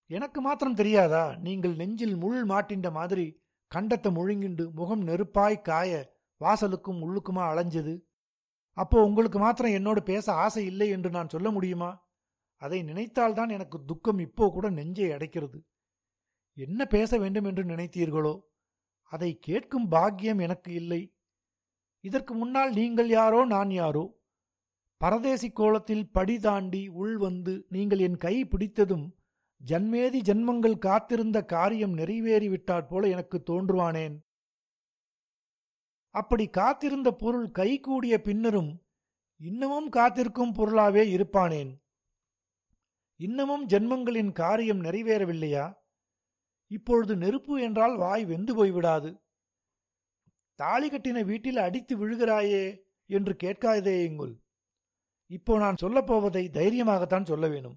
எனக்கு 0.07 0.41
மாத்திரம் 0.41 0.75
தெரியாதா? 0.75 1.37
நீங்கள் 1.37 1.75
நெஞ்சில் 1.75 2.17
முள் 2.17 2.45
மாட்டின்ற 2.45 2.91
மாதிரி 2.93 3.43
கண்டத்தை 3.75 4.11
முழுங்கிண்டு 4.13 4.71
முகம் 4.71 5.07
நெருப்பாய் 5.07 5.63
காய 5.63 5.91
வாசலுக்கும் 6.41 7.01
உள்ளுக்குமா 7.07 7.45
அலைஞ்சது? 7.53 7.95
அப்போ 8.73 9.05
உங்களுக்கு 9.05 9.39
மாத்திரம் 9.39 9.73
என்னோடு 9.73 10.03
பேச 10.03 10.33
ஆசை 10.33 10.65
இல்லை 10.65 10.89
என்று 10.89 11.11
நான் 11.11 11.29
சொல்ல 11.29 11.51
முடியுமா? 11.51 12.04
அதை 12.65 12.79
நினைத்தால்தான் 12.83 13.51
எனக்கு 13.51 13.85
துக்கம் 13.85 14.19
இப்போ 14.19 14.51
கூட 14.51 14.67
நெஞ்சை 14.71 15.09
அடைக்கிறது. 15.09 15.59
என்ன 16.57 16.81
பேச 16.87 17.19
வேண்டும் 17.19 17.45
என்று 17.45 17.65
நினைத்தீர்களோ? 17.65 18.35
அதை 19.13 19.31
கேட்கும் 19.39 19.89
பாக்கியம் 19.89 20.39
எனக்கு 20.39 20.71
இல்லை. 20.73 21.03
இதற்கு 22.05 22.33
முன்னால் 22.35 22.73
நீங்கள் 22.73 23.09
யாரோ 23.09 23.41
நான் 23.45 23.71
யாரோ? 23.71 24.05
பரதேசி 25.01 25.49
கோலத்தில் 25.51 26.11
படி 26.11 26.39
தாண்டி 26.39 26.83
உள் 27.01 27.17
வந்து 27.17 27.67
நீங்கள் 27.69 27.99
என் 27.99 28.17
கை 28.17 28.35
பிடித்ததும் 28.45 29.07
ஜன்மேதி 29.61 30.21
ஜன்மங்கள் 30.21 30.79
காத்திருந்த 30.79 31.39
காரியம் 31.45 31.95
நிறைவேறிவிட்டாற் 31.99 32.89
போல 32.89 33.09
எனக்கு 33.09 33.39
தோன்றுவானேன். 33.51 34.17
அப்படி 36.15 36.47
காத்திருந்த 36.49 37.11
பொருள் 37.13 37.49
கைகூடிய 37.51 38.15
பின்னரும் 38.21 38.73
இன்னமும் 39.41 39.89
காத்திருக்கும் 39.89 40.55
பொருளாவே 40.55 41.05
இருப்பானேன். 41.17 41.71
இன்னமும் 43.27 43.65
ஜென்மங்களின் 43.67 44.33
காரியம் 44.43 44.81
நிறைவேறவில்லையா? 44.85 45.67
இப்பொழுது 46.71 47.13
நெருப்பு 47.17 47.55
என்றால் 47.61 47.95
வாய் 47.97 48.25
வெந்து 48.25 48.53
போய்விடாது. 48.59 49.11
தாலி 50.59 50.89
கட்டின 50.91 51.19
வீட்டில் 51.25 51.61
அடித்து 51.67 51.95
விழுகிறாயே 52.01 52.65
என்று 53.11 53.33
கேட்காதே 53.37 53.95
எங்குள் 54.09 54.35
இப்போ 55.31 55.53
நான் 55.59 55.81
சொல்லப்போவதை 55.83 56.43
தைரியமாகத்தான் 56.59 57.29
சொல்ல 57.31 57.47
வேணும். 57.49 57.77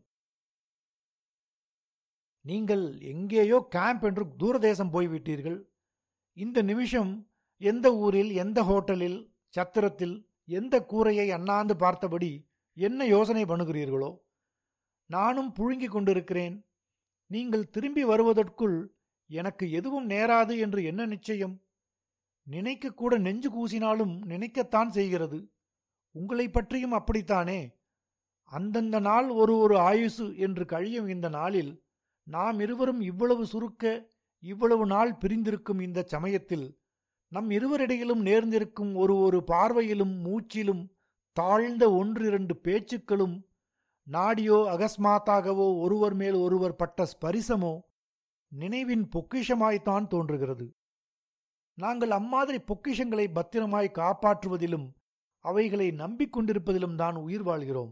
நீங்கள் 2.45 2.83
எங்கேயோ 3.11 3.57
கேம்ப் 3.75 4.03
என்று 4.09 4.23
தூரதேசம் 4.41 4.93
போய்விட்டீர்கள். 4.95 5.57
இந்த 6.37 6.61
நிமிஷம் 6.61 7.11
எந்த 7.61 7.87
ஊரில் 8.03 8.31
எந்த 8.43 8.59
ஹோட்டலில் 8.69 9.19
சத்திரத்தில் 9.55 10.15
எந்த 10.59 10.75
கூரையை 10.91 11.27
அண்ணாந்து 11.37 11.75
பார்த்தபடி 11.75 12.31
என்ன 12.77 13.07
யோசனை 13.15 13.43
பண்ணுகிறீர்களோ? 13.43 14.09
நானும் 15.09 15.53
புழுங்கிக் 15.53 15.91
கொண்டிருக்கிறேன். 15.91 16.55
நீங்கள் 17.31 17.69
திரும்பி 17.69 18.03
வருவதற்குள் 18.03 18.77
எனக்கு 19.29 19.71
எதுவும் 19.71 20.09
நேராது 20.09 20.59
என்று 20.59 20.83
என்ன 20.83 21.05
நிச்சயம்? 21.05 21.55
நினைக்கக்கூட 22.47 23.19
நெஞ்சு 23.19 23.49
கூசினாலும் 23.49 24.13
நினைக்கத்தான் 24.25 24.87
செய்கிறது. 24.87 25.39
உங்களை 26.11 26.49
பற்றியும் 26.49 26.91
அப்படித்தானே? 26.91 27.59
அந்தந்த 28.51 28.99
நாள் 28.99 29.29
ஒரு 29.29 29.57
ஒரு 29.57 29.79
ஆயுசு 29.79 30.37
என்று 30.37 30.65
கழியும் 30.65 31.07
இந்த 31.07 31.29
நாளில் 31.29 31.83
நாம் 32.27 32.59
இருவரும் 32.59 33.01
இவ்வளவு 33.01 33.45
சுருக்க 33.45 34.13
இவ்வளவு 34.43 34.85
நாள் 34.85 35.15
பிரிந்திருக்கும் 35.15 35.79
இந்த 35.79 36.03
சமயத்தில் 36.03 36.79
நம் 37.31 37.49
இருவரிடையிலும் 37.49 38.21
நேர்ந்திருக்கும் 38.21 38.95
ஒரு 38.95 39.15
ஒரு 39.17 39.43
பார்வையிலும் 39.47 40.15
மூச்சிலும் 40.25 40.83
தாழ்ந்த 41.37 41.91
ஒன்றிரண்டு 41.91 42.55
பேச்சுக்களும் 42.55 43.35
நாடியோ 44.07 44.55
அகஸ்மாத்தாகவோ 44.55 45.79
ஒருவர் 45.79 46.13
மேல் 46.13 46.33
ஒருவர் 46.33 46.75
பட்ட 46.75 47.07
ஸ்பரிசமோ 47.11 47.79
நினைவின் 48.47 49.09
பொக்கிஷமாய்த்தான் 49.09 50.07
தோன்றுகிறது. 50.07 50.75
நாங்கள் 51.73 52.11
அம்மாதிரி 52.11 52.57
பொக்கிஷங்களை 52.57 53.27
பத்திரமாய் 53.33 53.91
காப்பாற்றுவதிலும் 53.93 54.87
அவைகளை 55.39 55.87
நம்பிக்கொண்டிருப்பதிலும் 55.87 56.95
தான் 56.95 57.15
உயிர் 57.15 57.43
வாழ்கிறோம். 57.43 57.89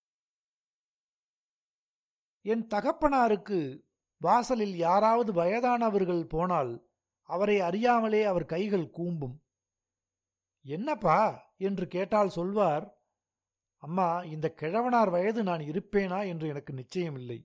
என் 2.41 2.67
தகப்பனாருக்கு 2.67 3.83
வாசலில் 4.17 4.75
யாராவது 4.75 5.33
வயதானவர்கள் 5.33 6.23
போனால் 6.23 6.87
அவரை 7.29 7.59
அறியாமலே 7.59 8.23
அவர் 8.23 8.45
கைகள் 8.45 8.89
கூம்பும். 8.89 9.35
என்னப்பா? 10.65 11.43
என்று 11.57 11.87
கேட்டால் 11.87 12.29
சொல்வார் 12.29 12.85
அம்மா 13.85 14.21
இந்த 14.23 14.53
கிழவனார் 14.61 15.09
வயது 15.09 15.43
நான் 15.43 15.59
இருப்பேனா 15.59 16.27
என்று 16.27 16.47
எனக்கு 16.47 16.73
நிச்சயமில்லை. 16.73 17.39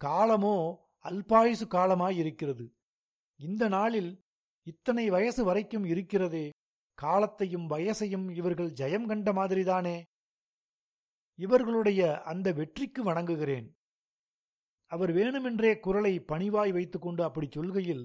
காலமோ 0.00 0.56
அல்பாயுசு 1.04 1.66
காலமாய் 1.66 2.16
இருக்கிறது. 2.16 2.74
இந்த 3.40 3.68
நாளில் 3.68 4.24
இத்தனை 4.62 5.10
வயசு 5.10 5.44
வரைக்கும் 5.44 5.84
இருக்கிறதே 5.84 6.50
காலத்தையும் 6.94 7.70
வயசையும் 7.70 8.30
இவர்கள் 8.30 8.70
ஜெயம் 8.70 9.06
கண்ட 9.06 9.32
மாதிரிதானே? 9.32 9.96
இவர்களுடைய 11.38 12.22
அந்த 12.22 12.52
வெற்றிக்கு 12.52 13.02
வணங்குகிறேன். 13.04 13.66
அவர் 14.86 15.10
வேணுமென்றே 15.10 15.78
குரலை 15.78 16.20
பணிவாய் 16.20 16.72
வைத்துக்கொண்டு 16.72 17.24
அப்படி 17.24 17.48
சொல்கையில் 17.56 18.04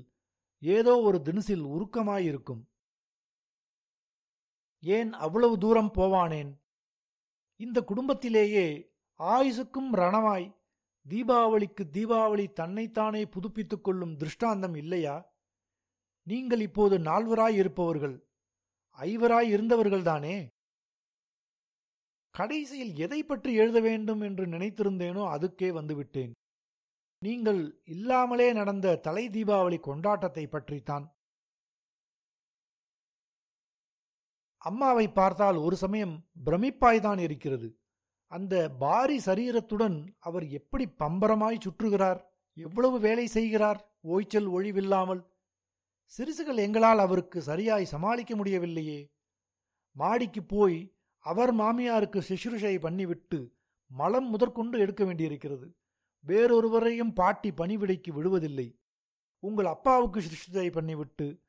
ஏதோ 0.62 0.94
ஒரு 0.98 1.22
தினசில் 1.22 1.66
உருக்கமாயிருக்கும். 1.66 2.64
ஏன் 4.84 5.12
அவ்வளவு 5.14 5.58
தூரம் 5.58 5.94
போவானேன்? 5.98 6.52
இந்த 7.62 7.78
குடும்பத்திலேயே 7.82 8.66
ஆயுசுக்கும் 9.20 9.92
ரணமாய் 9.92 10.48
தீபாவளிக்கு 11.06 11.84
தீபாவளி 11.94 12.46
தன்னைத்தானே 12.54 13.22
புதுப்பித்துக் 13.26 13.84
கொள்ளும் 13.84 14.16
திருஷ்டாந்தம் 14.16 14.76
இல்லையா? 14.76 15.16
நீங்கள் 16.28 16.60
இப்போது 16.60 16.96
நால்வராய் 17.00 17.56
இருப்பவர்கள் 17.56 18.16
ஐவராய் 18.98 19.50
இருந்தவர்கள்தானே? 19.56 20.36
கடைசியில் 22.34 22.94
எதை 22.96 23.20
பற்றி 23.24 23.52
எழுத 23.54 23.80
வேண்டும் 23.80 24.22
என்று 24.22 24.44
நினைத்திருந்தேனோ 24.46 25.24
அதுக்கே 25.36 25.70
வந்துவிட்டேன். 25.80 26.32
நீங்கள் 27.22 27.62
இல்லாமலே 27.86 28.54
நடந்த 28.54 28.96
தலை 28.96 29.26
தீபாவளி 29.30 29.80
கொண்டாட்டத்தை 29.88 30.46
பற்றித்தான் 30.50 31.06
அம்மாவை 34.64 35.12
பார்த்தால் 35.12 35.56
ஒரு 35.56 35.76
சமயம் 35.76 36.26
பிரமிப்பாய்தான் 36.46 37.20
இருக்கிறது. 37.20 37.80
அந்த 38.28 38.70
பாரி 38.70 39.18
சரீரத்துடன் 39.18 40.16
அவர் 40.20 40.48
எப்படி 40.48 40.88
பம்பரமாய் 40.88 41.60
சுற்றுகிறார்? 41.60 42.22
எவ்வளவு 42.54 43.00
வேலை 43.00 43.28
செய்கிறார்? 43.28 43.98
ஓய்ச்சல் 44.02 44.50
ஒழிவில்லாமல். 44.50 45.26
சிறுசுகள் 46.06 46.58
எங்களால் 46.58 47.00
அவருக்கு 47.00 47.42
சரியாய் 47.42 47.86
சமாளிக்க 47.86 48.36
முடியவில்லையே. 48.36 49.12
மாடிக்கு 49.92 50.44
போய் 50.44 50.96
அவர் 51.20 51.56
மாமியாருக்கு 51.56 52.22
சுஷ்ருஷை 52.28 52.78
பண்ணிவிட்டு 52.78 53.52
மலம் 53.88 54.30
முதற்கொண்டு 54.30 54.80
எடுக்க 54.80 55.06
வேண்டியிருக்கிறது. 55.06 55.76
வேறொருவரையும் 56.28 57.14
பாட்டி 57.14 57.52
பணிவிடைக்கு 57.52 58.12
விடுவதில்லை. 58.12 58.80
உங்கள் 59.40 59.66
அப்பாவுக்கு 59.66 60.20
சுஷ்ருஷை 60.20 60.70
பண்ணிவிட்டு. 60.70 61.42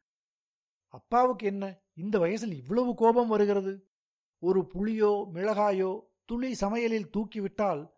அப்பாவுக்கு 0.88 1.47
என்ன? 1.47 1.81
இந்த 1.94 2.18
வயசில் 2.18 2.54
இவ்வளவு 2.54 2.94
கோபம் 2.94 3.28
வருகிறது? 3.28 3.90
ஒரு 4.38 4.70
புளியோ 4.75 5.28
மிளகாயோ 5.34 6.00
துளி 6.25 6.52
சமையலில் 6.52 7.11
தூக்கிவிட்டால் 7.11 7.90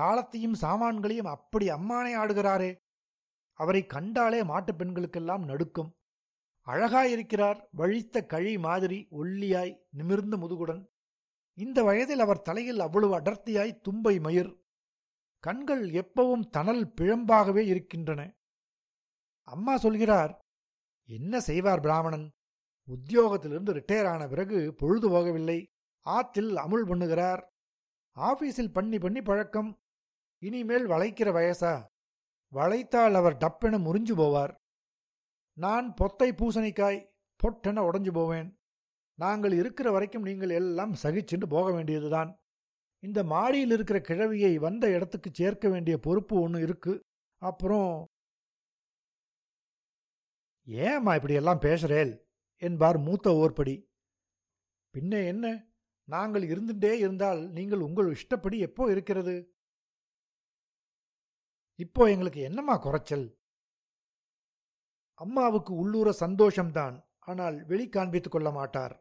தாளத்தையும் 0.00 0.54
சாமான்களையும் 0.60 1.26
அப்படி 1.26 1.70
அம்மானே 1.70 2.16
ஆடுகிறாரே. 2.16 2.76
அவரை 3.52 3.86
கண்டாலே 3.86 4.44
மாட்டுப் 4.44 4.82
பெண்களுக்கெல்லாம் 4.82 5.44
நடுக்கும். 5.44 5.94
அழகாயிருக்கிறார் 6.66 7.68
வழித்த 7.72 8.26
கழி 8.26 8.58
மாதிரி 8.58 9.08
ஒல்லியாய் 9.10 9.78
நிமிர்ந்த 9.90 10.36
முதுகுடன். 10.36 10.86
இந்த 11.54 11.82
வயதில் 11.82 12.18
அவர் 12.18 12.42
தலையில் 12.42 12.80
அவ்வளவு 12.80 13.20
அடர்த்தியாய் 13.20 13.80
தும்பை 13.80 14.20
மயிர். 14.20 14.60
கண்கள் 15.38 15.90
எப்பவும் 15.90 16.50
தணல் 16.50 16.92
பிழம்பாகவே 17.00 17.66
இருக்கின்றன. 17.66 18.34
அம்மா 19.44 19.76
சொல்கிறார் 19.76 20.38
என்ன 21.06 21.40
செய்வார் 21.40 21.80
பிராமணன்? 21.80 22.30
உத்தியோகத்திலிருந்து 22.94 23.72
ரிட்டையர் 23.78 24.08
ஆன 24.08 24.26
பிறகு 24.26 24.74
பொழுது 24.74 25.08
போகவில்லை. 25.10 25.64
ஆத்தில் 26.06 26.54
அமுல் 26.54 26.86
பண்ணுகிறார். 26.86 27.42
ஆபீஸில் 28.16 28.72
பண்ணி 28.72 28.98
பண்ணி 28.98 29.22
பழக்கம். 29.22 29.78
இனிமேல் 30.42 30.86
வளைக்கிற 30.88 31.28
வயசா? 31.38 31.74
வளைத்தால் 32.52 33.14
அவர் 33.14 33.36
டப்பென 33.36 33.78
முறிஞ்சு 33.78 34.14
போவார். 34.16 34.54
நான் 35.56 35.94
பொத்தை 35.94 36.30
பூசணிக்காய் 36.30 37.06
பொட்டென 37.40 37.78
உடஞ்சு 37.88 38.12
போவேன். 38.12 38.48
நாங்கள் 39.18 39.52
இருக்கிற 39.52 39.90
வரைக்கும் 39.90 40.22
நீங்கள் 40.22 40.50
எல்லாம் 40.50 40.94
சகிச்சுண்டு 41.02 41.46
போக 41.48 41.72
வேண்டியதுதான். 41.72 42.36
இந்த 43.02 43.24
மாடியில் 43.24 43.70
இருக்கிற 43.70 43.98
கிழவியை 43.98 44.54
வந்த 44.56 44.90
இடத்துக்கு 44.90 45.30
சேர்க்க 45.32 45.68
வேண்டிய 45.68 45.98
பொறுப்பு 45.98 46.40
ஒன்று 46.40 46.60
இருக்கு. 46.62 47.00
அப்புறம் 47.42 48.06
ஏம்மா 50.66 51.14
இப்படியெல்லாம் 51.14 51.60
எல்லாம் 51.60 52.22
என்பார் 52.62 52.98
மூத்த 52.98 53.30
ஓர்படி. 53.30 53.74
பின்ன 54.94 55.26
என்ன? 55.26 55.46
நாங்கள் 56.08 56.42
இருந்துட்டே 56.42 56.92
இருந்தால் 56.92 57.50
நீங்கள் 57.50 57.78
உங்கள் 57.78 58.10
இஷ்டப்படி 58.10 58.58
எப்போ 58.58 58.90
இருக்கிறது? 58.90 59.56
இப்போ 61.74 62.10
எங்களுக்கு 62.10 62.40
என்னம்மா 62.40 62.76
குறைச்சல்? 62.76 63.26
அம்மாவுக்கு 65.14 65.74
உள்ளூர 65.74 66.08
சந்தோஷம்தான் 66.20 66.96
ஆனால் 67.18 67.64
வெளி 67.64 67.88
காண்பித்துக் 67.88 68.34
கொள்ள 68.34 68.50
மாட்டார். 68.50 68.94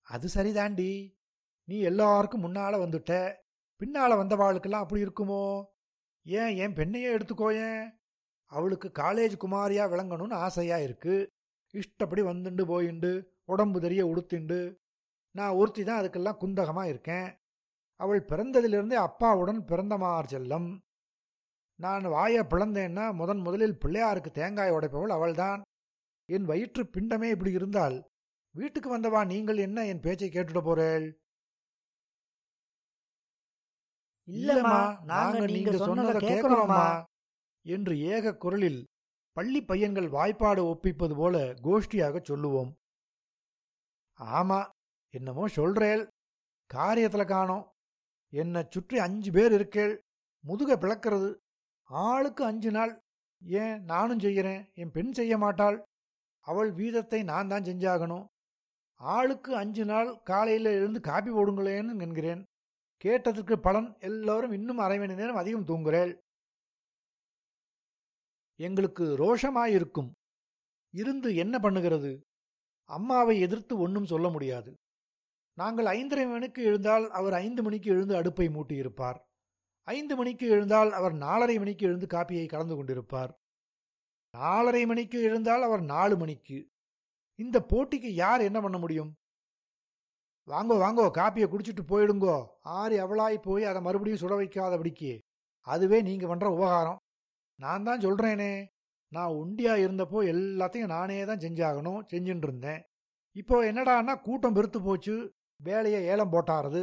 அது 0.00 0.28
சரிதாண்டி. 0.34 0.92
நீ 1.68 1.76
எல்லாருக்கும் 1.80 2.44
முன்னால 2.44 2.76
வந்துட்ட. 2.84 3.12
பின்னால 3.80 4.12
வந்தவாளுக்கெல்லாம் 4.20 4.84
அப்படி 4.84 5.02
இருக்குமோ? 5.02 5.64
ஏன் 6.26 6.56
என் 6.56 6.74
பெண்ணையே 6.74 7.10
எடுத்துக்கோயேன் 7.16 7.82
அவளுக்கு 8.52 8.88
காலேஜ் 8.88 9.34
குமாரியா 9.44 9.84
விளங்கணும்னு 9.92 10.32
ஆசையா 10.32 10.78
இருக்கு. 10.78 11.16
இஷ்டப்படி 11.74 12.22
வந்துண்டு 12.22 12.62
போயிண்டு 12.72 13.10
உடம்பு 13.44 13.80
தெரிய 13.80 14.02
உடுத்திண்டு. 14.06 14.60
நான் 15.34 15.56
ஒருத்தி 15.60 15.82
தான் 15.84 16.00
அதுக்கெல்லாம் 16.00 16.40
குந்தகமா 16.42 16.84
இருக்கேன். 16.88 17.28
அவள் 18.00 18.28
பிறந்ததிலிருந்தே 18.30 18.96
அப்பாவுடன் 19.06 19.60
பிறந்தமார் 19.64 20.30
செல்லம். 20.34 20.68
நான் 21.80 22.04
வாயை 22.08 22.42
பிளந்தேன்னா 22.42 23.04
முதன் 23.12 23.38
முதலில் 23.38 23.80
பிள்ளையாருக்கு 23.82 24.30
தேங்காய் 24.30 24.74
உடைப்பவள் 24.76 25.16
அவள்தான். 25.16 25.60
என் 26.28 26.44
வயிற்று 26.44 26.82
பிண்டமே 26.94 27.28
இப்படி 27.30 27.52
இருந்தால் 27.52 27.96
வீட்டுக்கு 28.54 28.88
வந்தவா 28.96 29.20
நீங்கள் 29.26 29.58
என்ன 29.66 29.86
என் 29.86 30.00
பேச்சை 30.00 30.28
கேட்டுட 30.30 30.60
போறேள்? 30.68 31.06
இல்லம்மா 34.28 34.80
நாங்க 35.04 35.44
நீங்க 35.46 35.76
சொன்னதை 35.88 36.14
கேட்கறோம்மா. 36.28 36.86
என்று 37.66 37.94
ஏக 38.14 38.34
குரலில் 38.34 38.80
பள்ளி 39.38 39.60
பையன்கள் 39.62 40.06
வாய்ப்பாடு 40.08 40.62
ஒப்பிப்பது 40.72 41.14
போல 41.16 41.36
கோஷ்டியாக 41.66 42.22
சொல்லுவோம். 42.22 42.70
ஆமா 44.38 44.60
என்னமோ 45.14 45.44
சொல்றேள். 45.56 46.02
காரியத்துல 46.70 47.24
காணோம். 47.26 47.66
என்னை 48.32 48.62
சுற்றி 48.70 48.96
அஞ்சு 48.98 49.30
பேர் 49.32 49.52
இருக்கேள். 49.52 49.94
முதுக 50.44 50.72
பிளக்கிறது. 50.76 51.28
ஆளுக்கு 51.90 52.42
அஞ்சு 52.44 52.70
நாள். 52.70 52.92
ஏன் 53.42 53.76
நானும் 53.84 54.22
செய்கிறேன்? 54.24 54.62
என் 54.74 54.92
பெண் 54.96 55.12
செய்ய 55.12 55.34
மாட்டாள். 55.38 55.78
அவள் 56.46 56.70
வீதத்தை 56.80 57.20
நான் 57.24 57.50
தான் 57.52 57.68
செஞ்சாகணும். 57.68 58.26
ஆளுக்கு 59.00 59.50
அஞ்சு 59.56 59.84
நாள் 59.84 60.10
காலையில் 60.30 60.70
எழுந்து 60.78 61.00
காப்பி 61.00 61.30
போடுங்களேன்னு 61.30 62.02
என்கிறேன். 62.06 62.42
கேட்டதற்கு 63.04 63.56
பலன் 63.66 63.88
எல்லோரும் 64.08 64.52
இன்னும் 64.52 64.82
அரை 64.84 64.98
மணி 64.98 65.14
நேரம் 65.14 65.40
அதிகம் 65.42 65.68
தூங்குறேள். 65.70 66.12
எங்களுக்கு 68.60 69.04
ரோஷமாயிருக்கும். 69.16 70.10
இருந்து 70.94 71.36
என்ன 71.36 71.58
பண்ணுகிறது? 71.58 72.20
அம்மாவை 72.88 73.40
எதிர்த்து 73.40 73.78
ஒன்றும் 73.78 74.06
சொல்ல 74.06 74.28
முடியாது. 74.28 74.74
நாங்கள் 75.58 75.84
ஐந்தரை 75.84 76.26
மணிக்கு 76.26 76.62
எழுந்தால் 76.62 77.10
அவர் 77.10 77.32
ஐந்து 77.32 77.62
மணிக்கு 77.62 77.90
எழுந்து 77.90 78.16
அடுப்பை 78.16 78.48
மூட்டியிருப்பார். 78.48 79.18
ஐந்து 79.82 80.16
மணிக்கு 80.16 80.48
எழுந்தால் 80.48 80.92
அவர் 80.92 81.12
நாலரை 81.12 81.56
மணிக்கு 81.58 81.86
எழுந்து 81.86 82.06
காப்பியை 82.06 82.46
கலந்து 82.48 82.84
கொண்டிருப்பார். 82.84 83.32
நாலரை 84.36 84.86
மணிக்கு 84.86 85.22
எழுந்தால் 85.22 85.62
அவர் 85.62 85.82
நாலு 85.82 86.16
மணிக்கு. 86.16 86.66
இந்த 87.38 87.66
போட்டிக்கு 87.68 88.10
யார் 88.14 88.40
என்ன 88.40 88.60
பண்ண 88.60 88.78
முடியும்? 88.78 89.14
வாங்கோ 90.46 90.76
வாங்கோ 90.84 91.10
காப்பியை 91.14 91.48
குடிச்சிட்டு 91.48 91.82
போயிடுங்கோ. 91.88 92.46
ஆறு 92.62 92.96
எவளாய் 93.06 93.42
போய் 93.42 93.64
அதை 93.64 93.82
மறுபடியும் 93.82 94.18
சுட 94.18 94.32
வைக்காதபடிக்கு. 94.32 95.18
அதுவே 95.60 96.02
நீங்க 96.02 96.26
பண்ற 96.26 96.50
உபகாரம். 96.50 96.98
நான் 97.60 97.86
தான் 97.88 98.04
சொல்கிறேனே 98.06 98.52
நான் 99.12 99.36
உண்டியாக 99.40 99.82
இருந்தப்போ 99.84 100.18
எல்லாத்தையும் 100.32 100.92
நானே 100.96 101.24
தான் 101.24 101.42
செஞ்சாகணும் 101.44 102.00
செஞ்சுட்டு 102.12 102.46
இருந்தேன் 102.48 102.82
இப்போ 103.36 103.56
என்னடான்னா 103.70 104.14
கூட்டம் 104.20 104.56
பெருத்து 104.56 104.78
போச்சு. 104.82 105.14
வேலையை 105.60 106.00
ஏலம் 106.12 106.32
போட்டாருது. 106.32 106.82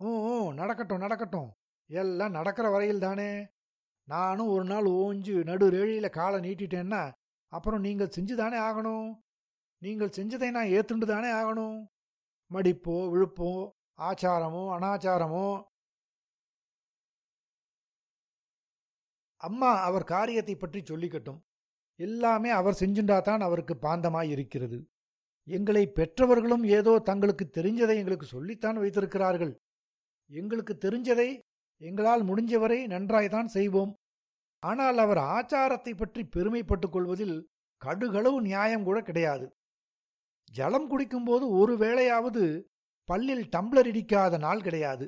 ம் 0.00 0.48
நடக்கட்டும் 0.60 1.02
நடக்கட்டும். 1.04 1.50
எல்லாம் 1.90 2.36
நடக்கிற 2.38 2.66
வரையில் 2.70 3.04
தானே. 3.06 3.30
நானும் 4.08 4.52
ஒரு 4.54 4.64
நாள் 4.64 4.86
ஓஞ்சு 5.02 5.34
நடு 5.48 5.66
ரேழியில் 5.70 6.16
காலை 6.18 6.38
நீட்டிட்டேன்னா 6.40 7.02
அப்புறம் 7.52 7.84
நீங்கள் 7.86 8.14
செஞ்சு 8.16 8.34
தானே 8.36 8.58
ஆகணும். 8.68 9.08
நீங்கள் 9.82 10.14
செஞ்சதை 10.16 10.48
நான் 10.56 10.72
ஏற்றுண்டு 10.76 11.06
தானே 11.06 11.30
ஆகணும். 11.40 11.78
மடிப்போ 12.50 12.96
விழுப்போ 13.12 13.50
ஆச்சாரமோ 14.08 14.62
அனாச்சாரமோ 14.76 15.46
அம்மா 19.42 19.70
அவர் 19.80 20.04
காரியத்தை 20.04 20.54
பற்றி 20.56 20.80
சொல்லிக்கட்டும். 20.80 21.40
எல்லாமே 21.98 22.50
அவர் 22.50 22.80
செஞ்சுண்டாதான் 22.80 23.40
அவருக்கு 23.40 23.74
பாந்தமாய் 23.82 24.30
இருக்கிறது 24.30 24.78
எங்களை 25.48 25.84
பெற்றவர்களும் 25.88 26.64
ஏதோ 26.64 26.92
தங்களுக்கு 26.98 27.44
தெரிஞ்சதை 27.54 27.94
எங்களுக்கு 27.96 28.26
சொல்லித்தான் 28.26 28.78
வைத்திருக்கிறார்கள். 28.78 29.52
எங்களுக்கு 30.30 30.74
தெரிஞ்சதை 30.84 31.28
எங்களால் 31.80 32.22
முடிஞ்சவரை 32.22 32.78
நன்றாய்தான் 32.86 33.46
செய்வோம். 33.46 33.92
ஆனால் 34.62 34.98
அவர் 34.98 35.20
ஆச்சாரத்தை 35.34 35.92
பற்றி 35.96 36.22
பெருமைப்பட்டுக் 36.24 36.92
கொள்வதில் 36.92 37.36
கடுகளவு 37.82 38.38
நியாயம் 38.40 38.84
கூட 38.84 38.98
கிடையாது. 39.02 39.46
ஜலம் 40.52 40.88
குடிக்கும்போது 40.90 41.44
ஒரு 41.60 41.74
வேளையாவது 41.76 42.44
பல்லில் 43.08 43.44
டம்ளர் 43.56 43.88
இடிக்காத 43.90 44.38
நாள் 44.38 44.62
கிடையாது. 44.62 45.06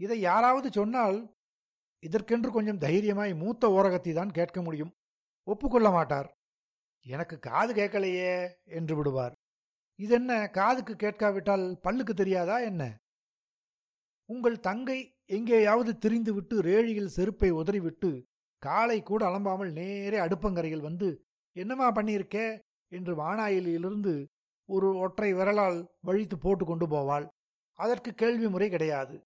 இதை 0.00 0.18
யாராவது 0.20 0.68
சொன்னால் 0.72 1.18
இதற்கென்று 2.06 2.50
கொஞ்சம் 2.52 2.78
தைரியமாய் 2.78 3.32
மூத்த 3.34 3.70
ஓரகத்தை 3.70 4.12
தான் 4.12 4.30
கேட்க 4.30 4.62
முடியும். 4.62 4.92
ஒப்புக்கொள்ள 5.46 5.90
மாட்டார். 5.90 6.28
எனக்கு 7.06 7.38
காது 7.38 7.72
கேட்கலையே 7.74 8.34
என்று 8.64 8.96
விடுவார். 8.96 9.34
இதென்ன 9.98 10.48
காதுக்கு 10.48 10.94
கேட்காவிட்டால் 10.96 11.64
பல்லுக்கு 11.82 12.14
தெரியாதா 12.14 12.56
என்ன? 12.58 12.82
உங்கள் 14.30 14.56
தங்கை 14.60 14.98
எங்கேயாவது 15.26 15.92
திரிந்துவிட்டு 16.04 16.56
ரேழியில் 16.58 17.14
செருப்பை 17.16 17.50
உதறிவிட்டு 17.50 18.10
காலை 18.62 19.02
கூட 19.02 19.22
அலம்பாமல் 19.28 19.72
நேரே 19.72 20.18
அடுப்பங்கரையில் 20.18 20.86
வந்து 20.88 21.08
என்னமா 21.56 21.86
பண்ணியிருக்கே? 21.92 22.46
என்று 22.92 23.12
வானாயிலிருந்து 23.16 24.14
ஒரு 24.68 24.88
ஒற்றை 24.96 25.30
விரலால் 25.34 25.78
வழித்து 26.00 26.36
போட்டு 26.38 26.64
கொண்டு 26.64 26.86
போவாள். 26.86 27.26
அதற்கு 27.78 28.10
கேள்வி 28.14 28.48
முறை 28.48 28.68
கிடையாது. 28.68 29.16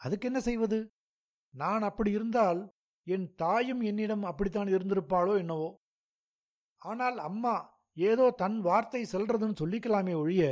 அதுக்கு 0.00 0.26
என்ன 0.26 0.40
செய்வது? 0.40 0.78
நான் 1.56 1.82
அப்படி 1.82 2.10
இருந்தால் 2.10 2.60
என் 3.06 3.34
தாயும் 3.34 3.80
என்னிடம் 3.80 4.22
அப்படித்தான் 4.22 4.68
இருந்திருப்பாளோ 4.68 5.38
என்னவோ? 5.38 5.68
ஆனால் 6.82 7.18
அம்மா 7.18 7.54
ஏதோ 7.96 8.30
தன் 8.30 8.60
வார்த்தை 8.60 9.02
செல்றதுன்னு 9.12 9.60
சொல்லிக்கலாமே 9.60 10.14
ஒழிய 10.16 10.44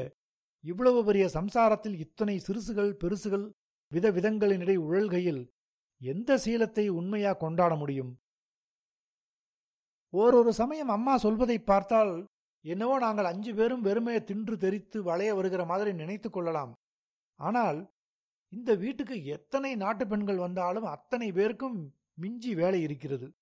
இவ்வளவு 0.65 1.01
பெரிய 1.05 1.25
சம்சாரத்தில் 1.35 1.97
இத்தனை 1.99 2.37
சிறுசுகள் 2.39 2.93
பெருசுகள் 3.03 3.47
விதவிதங்களினிடை 3.93 4.77
உழல்கையில் 4.77 5.43
எந்த 6.01 6.39
சீலத்தை 6.45 6.89
உண்மையா 6.89 7.33
கொண்டாட 7.33 7.73
முடியும்? 7.75 8.13
ஓரொரு 10.13 10.49
சமயம் 10.49 10.89
அம்மா 10.89 11.15
சொல்வதை 11.17 11.59
பார்த்தால் 11.59 12.15
என்னவோ 12.65 12.99
நாங்கள் 12.99 13.25
அஞ்சு 13.25 13.53
பேரும் 13.55 13.85
வெறுமையை 13.85 14.21
தின்று 14.25 14.57
தெரித்து 14.59 14.99
வளைய 15.03 15.31
வருகிற 15.35 15.63
மாதிரி 15.65 15.93
நினைத்து 15.93 16.31
கொள்ளலாம். 16.31 16.73
ஆனால் 17.41 17.79
இந்த 18.55 18.75
வீட்டுக்கு 18.75 19.25
எத்தனை 19.25 19.75
நாட்டு 19.75 20.07
பெண்கள் 20.07 20.37
வந்தாலும் 20.37 20.85
அத்தனை 20.85 21.33
பேருக்கும் 21.33 21.95
மிஞ்சி 22.15 22.55
வேலை 22.55 22.83
இருக்கிறது. 22.83 23.33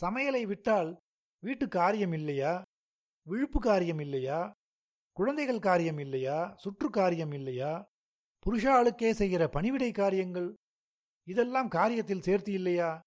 சமையலை 0.00 0.42
விட்டால் 0.42 1.00
வீட்டு 1.40 1.68
காரியம் 1.68 2.12
இல்லையா? 2.12 2.62
விழுப்பு 3.22 3.60
காரியம் 3.60 3.98
இல்லையா? 3.98 4.52
குழந்தைகள் 5.12 5.58
காரியம் 5.58 5.98
இல்லையா? 5.98 6.54
சுற்று 6.56 6.90
காரியம் 6.90 7.32
இல்லையா? 7.32 7.88
புருஷாளுக்கே 8.46 9.10
செய்கிற 9.10 9.48
பணிவிடை 9.48 9.92
காரியங்கள் 9.92 10.54
இதெல்லாம் 11.28 11.68
காரியத்தில் 11.68 12.20
சேர்த்து 12.20 12.52
இல்லையா? 12.52 13.00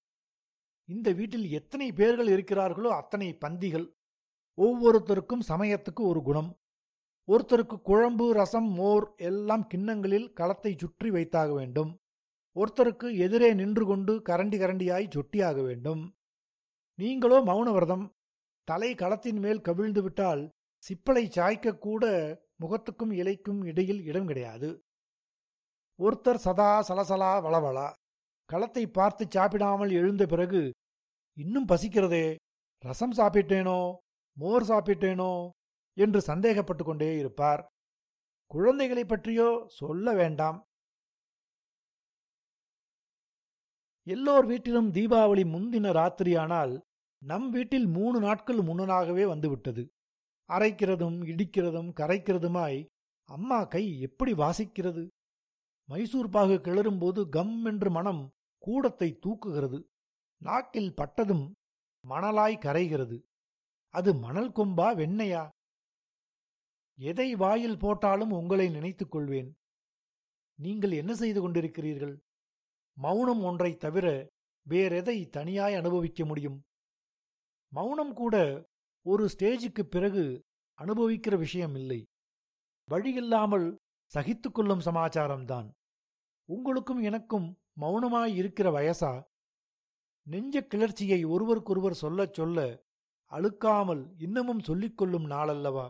இந்த 0.85 1.11
வீட்டில் 1.11 1.49
எத்தனை 1.49 1.91
பேர்கள் 1.91 2.27
இருக்கிறார்களோ 2.27 2.87
அத்தனை 2.87 3.33
பந்திகள். 3.33 3.91
ஒவ்வொருத்தருக்கும் 4.57 5.47
சமயத்துக்கு 5.47 6.01
ஒரு 6.01 6.21
குணம். 6.23 6.58
ஒருத்தருக்கு 7.29 7.75
குழம்பு 7.81 8.33
ரசம் 8.33 8.69
மோர் 8.69 9.05
எல்லாம் 9.15 9.67
கிண்ணங்களில் 9.67 10.33
களத்தை 10.33 10.71
சுற்றி 10.77 11.09
வைத்தாக 11.09 11.53
வேண்டும். 11.53 11.91
ஒருத்தருக்கு 12.55 13.07
எதிரே 13.17 13.53
நின்று 13.53 13.85
கொண்டு 13.85 14.13
கரண்டி 14.29 14.57
கரண்டியாய் 14.61 15.11
சொட்டியாக 15.15 15.63
வேண்டும். 15.63 16.01
நீங்களோ 16.99 17.37
மௌனவிரதம். 17.41 18.05
தலை 18.63 18.95
களத்தின் 18.95 19.39
மேல் 19.39 19.61
கவிழ்ந்து 19.61 20.01
விட்டால் 20.01 20.41
சிப்பலை 20.83 21.23
சாய்க்கக்கூட 21.37 22.03
முகத்துக்கும் 22.63 23.13
இலைக்கும் 23.13 23.61
இடையில் 23.63 24.01
இடம் 24.05 24.27
கிடையாது. 24.27 24.69
ஒருத்தர் 25.99 26.41
சதா 26.47 26.71
சலசலா 26.87 27.31
வளவளா. 27.45 27.87
களத்தை 28.49 28.87
பார்த்து 28.87 29.25
சாப்பிடாமல் 29.29 29.91
எழுந்த 29.91 30.25
பிறகு 30.25 30.61
இன்னும் 31.37 31.67
பசிக்கிறதே. 31.67 32.35
ரசம் 32.83 33.11
சாப்பிட்டேனோ? 33.11 33.79
மோர் 34.37 34.63
சாப்பிட்டேனோ? 34.63 35.31
என்று 35.93 36.21
சந்தேகப்பட்டு 36.21 36.83
கொண்டே 36.83 37.17
இருப்பார். 37.17 37.69
குழந்தைகளைப் 38.47 39.07
பற்றியோ 39.07 39.63
சொல்ல 39.67 40.13
வேண்டாம். 40.13 40.63
எல்லோர் 44.03 44.45
வீட்டிலும் 44.45 44.91
தீபாவளி 44.91 45.43
முந்தின 45.43 45.91
ராத்திரியானால் 45.91 46.81
நம் 47.25 47.49
வீட்டில் 47.49 47.87
மூணு 47.87 48.19
நாட்கள் 48.19 48.57
முன்னனாகவே 48.57 49.27
வந்துவிட்டது. 49.27 49.91
அரைக்கிறதும் 50.47 51.25
இடிக்கிறதும் 51.25 51.91
கரைக்கிறதுமாய் 51.95 52.85
அம்மா 53.23 53.63
கை 53.63 53.99
எப்படி 53.99 54.33
வாசிக்கிறது? 54.33 55.07
மைசூர் 55.89 56.29
பாகு 56.29 56.53
கிளறும்போது 56.53 57.29
கம் 57.29 57.65
என்று 57.65 57.91
மனம் 57.91 58.31
கூடத்தை 58.65 59.19
தூக்குகிறது. 59.19 59.83
நாக்கில் 60.41 60.95
பட்டதும் 60.95 61.53
மணலாய் 62.09 62.59
கரைகிறது. 62.59 63.21
அது 63.89 64.15
மணல் 64.15 64.51
கொம்பா 64.51 64.95
வெண்ணையா? 64.95 65.49
எதை 66.99 67.35
வாயில் 67.35 67.77
போட்டாலும் 67.77 68.31
உங்களை 68.31 68.69
நினைத்துக் 68.69 69.11
கொள்வேன். 69.11 69.55
நீங்கள் 70.55 70.91
என்ன 70.91 71.15
செய்து 71.15 71.49
கொண்டிருக்கிறீர்கள்? 71.49 72.19
மௌனம் 72.93 73.43
ஒன்றைத் 73.43 73.79
தவிர 73.79 74.27
வேறெதை 74.69 75.29
தனியாய் 75.29 75.75
அனுபவிக்க 75.75 76.25
முடியும்? 76.25 76.63
மௌனம் 77.73 78.13
கூட 78.13 78.63
ஒரு 79.05 79.29
ஸ்டேஜுக்குப் 79.37 79.89
பிறகு 79.89 80.43
அனுபவிக்கிற 80.81 81.37
விஷயம் 81.37 81.75
இல்லை 81.75 82.07
வழியில்லாமல் 82.91 83.75
சகித்துக்கொள்ளும் 84.13 84.81
சமாச்சாரம்தான். 84.85 85.71
உங்களுக்கும் 86.45 87.01
எனக்கும் 87.01 87.57
மௌனமாய் 87.81 88.35
இருக்கிற 88.35 88.71
வயசா? 88.71 89.23
நெஞ்ச 90.27 90.61
கிளர்ச்சியை 90.61 91.23
ஒருவருக்கொருவர் 91.23 91.93
சொல்லச் 91.93 92.33
சொல்ல 92.33 92.83
அழுக்காமல் 93.31 94.13
இன்னமும் 94.17 94.59
சொல்லிக் 94.59 94.97
கொள்ளும் 94.97 95.25
நாளல்லவா? 95.25 95.89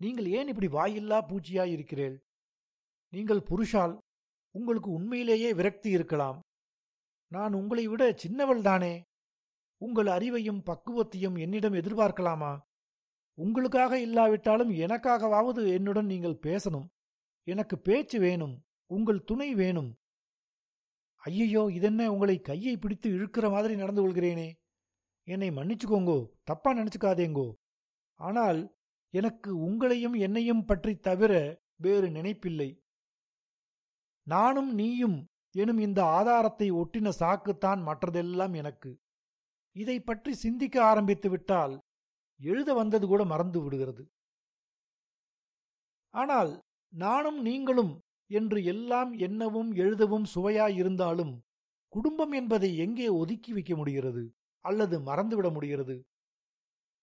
நீங்கள் 0.00 0.26
ஏன் 0.26 0.48
இப்படி 0.48 0.68
வாயில்லா 0.68 1.18
பூச்சியாய் 1.28 1.72
இருக்கிறீள் 1.72 2.22
நீங்கள் 3.08 3.42
புருஷால் 3.50 3.98
உங்களுக்கு 4.50 4.90
உண்மையிலேயே 4.90 5.52
விரக்தி 5.52 5.90
இருக்கலாம். 5.90 6.40
நான் 7.32 7.52
உங்களை 7.52 7.88
விட 7.88 8.12
சின்னவள் 8.16 8.62
தானே. 8.62 9.04
உங்கள் 9.76 10.06
அறிவையும் 10.06 10.62
பக்குவத்தையும் 10.70 11.38
என்னிடம் 11.38 11.72
எதிர்பார்க்கலாமா? 11.72 12.60
உங்களுக்காக 13.34 14.00
இல்லாவிட்டாலும் 14.00 14.70
எனக்காகவாவது 14.70 15.72
என்னுடன் 15.72 16.06
நீங்கள் 16.06 16.42
பேசணும். 16.42 16.88
எனக்கு 17.46 17.78
பேச்சு 17.78 18.20
வேணும். 18.20 18.64
உங்கள் 18.86 19.24
துணை 19.24 19.54
வேணும். 19.54 19.98
ஐயையோ 21.16 21.70
இதென்ன 21.72 22.12
உங்களை 22.12 22.40
கையை 22.40 22.76
பிடித்து 22.76 23.10
இழுக்கிற 23.10 23.50
மாதிரி 23.50 23.76
நடந்து 23.76 24.02
கொள்கிறேனே. 24.02 24.48
என்னை 25.28 25.50
மன்னிச்சுக்கோங்கோ. 25.50 26.18
தப்பா 26.42 26.72
நினைச்சுக்காதேங்கோ. 26.72 27.48
ஆனால் 28.20 28.60
எனக்கு 29.14 29.50
உங்களையும் 29.58 30.16
என்னையும் 30.18 30.64
பற்றி 30.64 30.94
தவிர 30.96 31.32
வேறு 31.76 32.08
நினைப்பில்லை. 32.08 32.70
நானும் 34.26 34.74
நீயும் 34.74 35.18
எனும் 35.50 35.78
இந்த 35.78 36.04
ஆதாரத்தை 36.04 36.70
ஒட்டின 36.72 37.12
சாக்குத்தான் 37.18 37.80
மற்றதெல்லாம் 37.82 38.54
எனக்கு. 38.54 38.90
இதை 39.76 40.00
பற்றி 40.00 40.32
சிந்திக்க 40.34 40.76
ஆரம்பித்து 40.84 41.28
விட்டால் 41.30 41.74
எழுத 42.40 42.74
வந்தது 42.74 43.06
கூட 43.06 43.24
மறந்து 43.24 43.62
விடுகிறது. 43.62 44.04
ஆனால் 46.14 46.52
நானும் 46.92 47.40
நீங்களும் 47.42 47.92
என்று 48.30 48.64
எல்லாம் 48.64 49.12
என்னவும் 49.18 49.70
எழுதவும் 49.74 50.26
சுவையாயிருந்தாலும் 50.34 51.34
குடும்பம் 51.88 52.32
என்பதை 52.32 52.76
எங்கே 52.76 53.08
ஒதுக்கி 53.08 53.52
வைக்க 53.52 53.76
முடிகிறது 53.76 54.22
அல்லது 54.64 54.96
மறந்துவிட 55.00 55.48
முடிகிறது? 55.50 55.96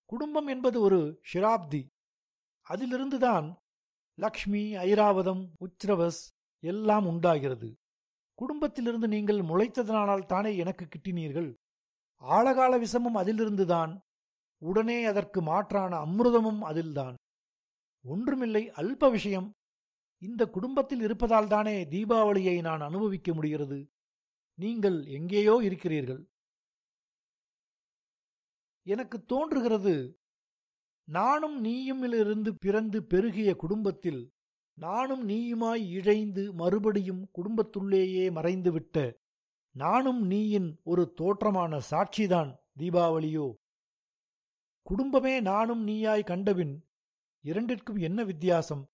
குடும்பம் 0.06 0.48
என்பது 0.48 0.78
ஒரு 0.82 1.00
ஷிராப்தி. 1.34 1.82
அதிலிருந்துதான் 2.70 3.56
லக்ஷ்மி 4.16 4.76
ஐராவதம் 4.76 5.50
உச்ரவஸ் 5.60 6.32
எல்லாம் 6.60 7.06
உண்டாகிறது. 7.06 7.76
குடும்பத்திலிருந்து 8.34 9.08
நீங்கள் 9.08 9.38
முளைத்ததனால் 9.38 10.26
தானே 10.26 10.58
எனக்கு 10.58 10.88
கிட்டினீர்கள்? 10.88 11.54
ஆழகால 12.22 12.80
விஷமும் 12.80 13.16
அதிலிருந்துதான் 13.16 14.00
உடனே 14.58 15.06
அதற்கு 15.06 15.42
மாற்றான 15.42 16.06
அமிர்தமும் 16.06 16.60
அதில்தான். 16.60 17.16
ஒன்றுமில்லை 18.02 18.70
அல்ப 18.70 19.12
விஷயம். 19.12 19.52
இந்த 20.18 20.46
குடும்பத்தில் 20.46 21.02
இருப்பதால் 21.02 21.48
தானே 21.48 21.84
தீபாவளியை 21.84 22.62
நான் 22.62 22.82
அனுபவிக்க 22.82 23.34
முடிகிறது. 23.34 23.90
நீங்கள் 24.54 25.06
எங்கேயோ 25.06 25.60
இருக்கிறீர்கள். 25.64 26.28
எனக்கு 28.84 29.26
தோன்றுகிறது 29.26 30.17
நானும் 31.08 31.64
நீயுமிலிருந்து 31.64 32.50
பிறந்து 32.60 33.04
பெருகிய 33.04 33.56
குடும்பத்தில் 33.56 34.32
நானும் 34.74 35.30
நீயுமாய் 35.30 35.90
இழைந்து 35.90 36.54
மறுபடியும் 36.54 37.30
குடும்பத்துள்ளேயே 37.36 38.32
மறைந்துவிட்ட 38.32 39.14
நானும் 39.72 40.26
நீயின் 40.26 40.80
ஒரு 40.84 41.14
தோற்றமான 41.22 41.82
சாட்சிதான் 41.92 42.58
தீபாவளியோ. 42.78 43.54
குடும்பமே 44.82 45.40
நானும் 45.40 45.88
நீயாய் 45.88 46.24
கண்டபின் 46.24 46.86
இரண்டிற்கும் 47.44 48.00
என்ன 48.00 48.24
வித்தியாசம்? 48.24 48.88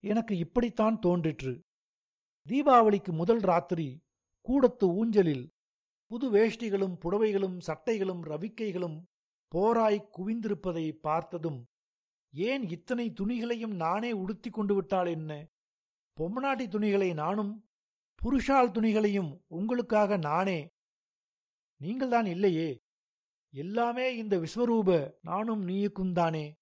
எனக்கு 0.00 0.36
இப்படித்தான் 0.36 0.98
தோன்றிற்று. 0.98 1.64
தீபாவளிக்கு 2.48 3.12
முதல் 3.12 3.40
ராத்திரி 3.40 4.02
கூடத்து 4.40 4.84
ஊஞ்சலில் 4.84 5.52
புது 6.06 6.32
வேஷ்டிகளும் 6.32 6.96
புடவைகளும் 7.04 7.58
சட்டைகளும் 7.66 8.22
ரவிக்கைகளும் 8.22 9.02
போராய் 9.54 10.08
குவிந்திருப்பதை 10.16 10.92
பார்த்ததும் 10.92 11.66
ஏன் 12.34 12.68
இத்தனை 12.68 13.10
துணிகளையும் 13.10 13.74
நானே 13.74 14.12
உடுத்திக் 14.12 14.52
கொண்டு 14.52 14.74
விட்டாள் 14.74 15.06
என்ன? 15.06 15.46
பொம்மநாட்டி 16.16 16.68
துணிகளை 16.68 17.14
நானும் 17.14 17.68
புருஷால் 18.22 18.70
துணிகளையும் 18.70 19.44
உங்களுக்காக 19.46 20.16
நானே. 20.16 20.68
நீங்கள்தான் 21.80 22.26
இல்லையே. 22.26 22.80
எல்லாமே 23.52 24.16
இந்த 24.16 24.36
விஸ்வரூப 24.36 25.12
நானும் 25.22 25.68
நீயுக்கும் 25.68 26.12
தானே. 26.12 26.54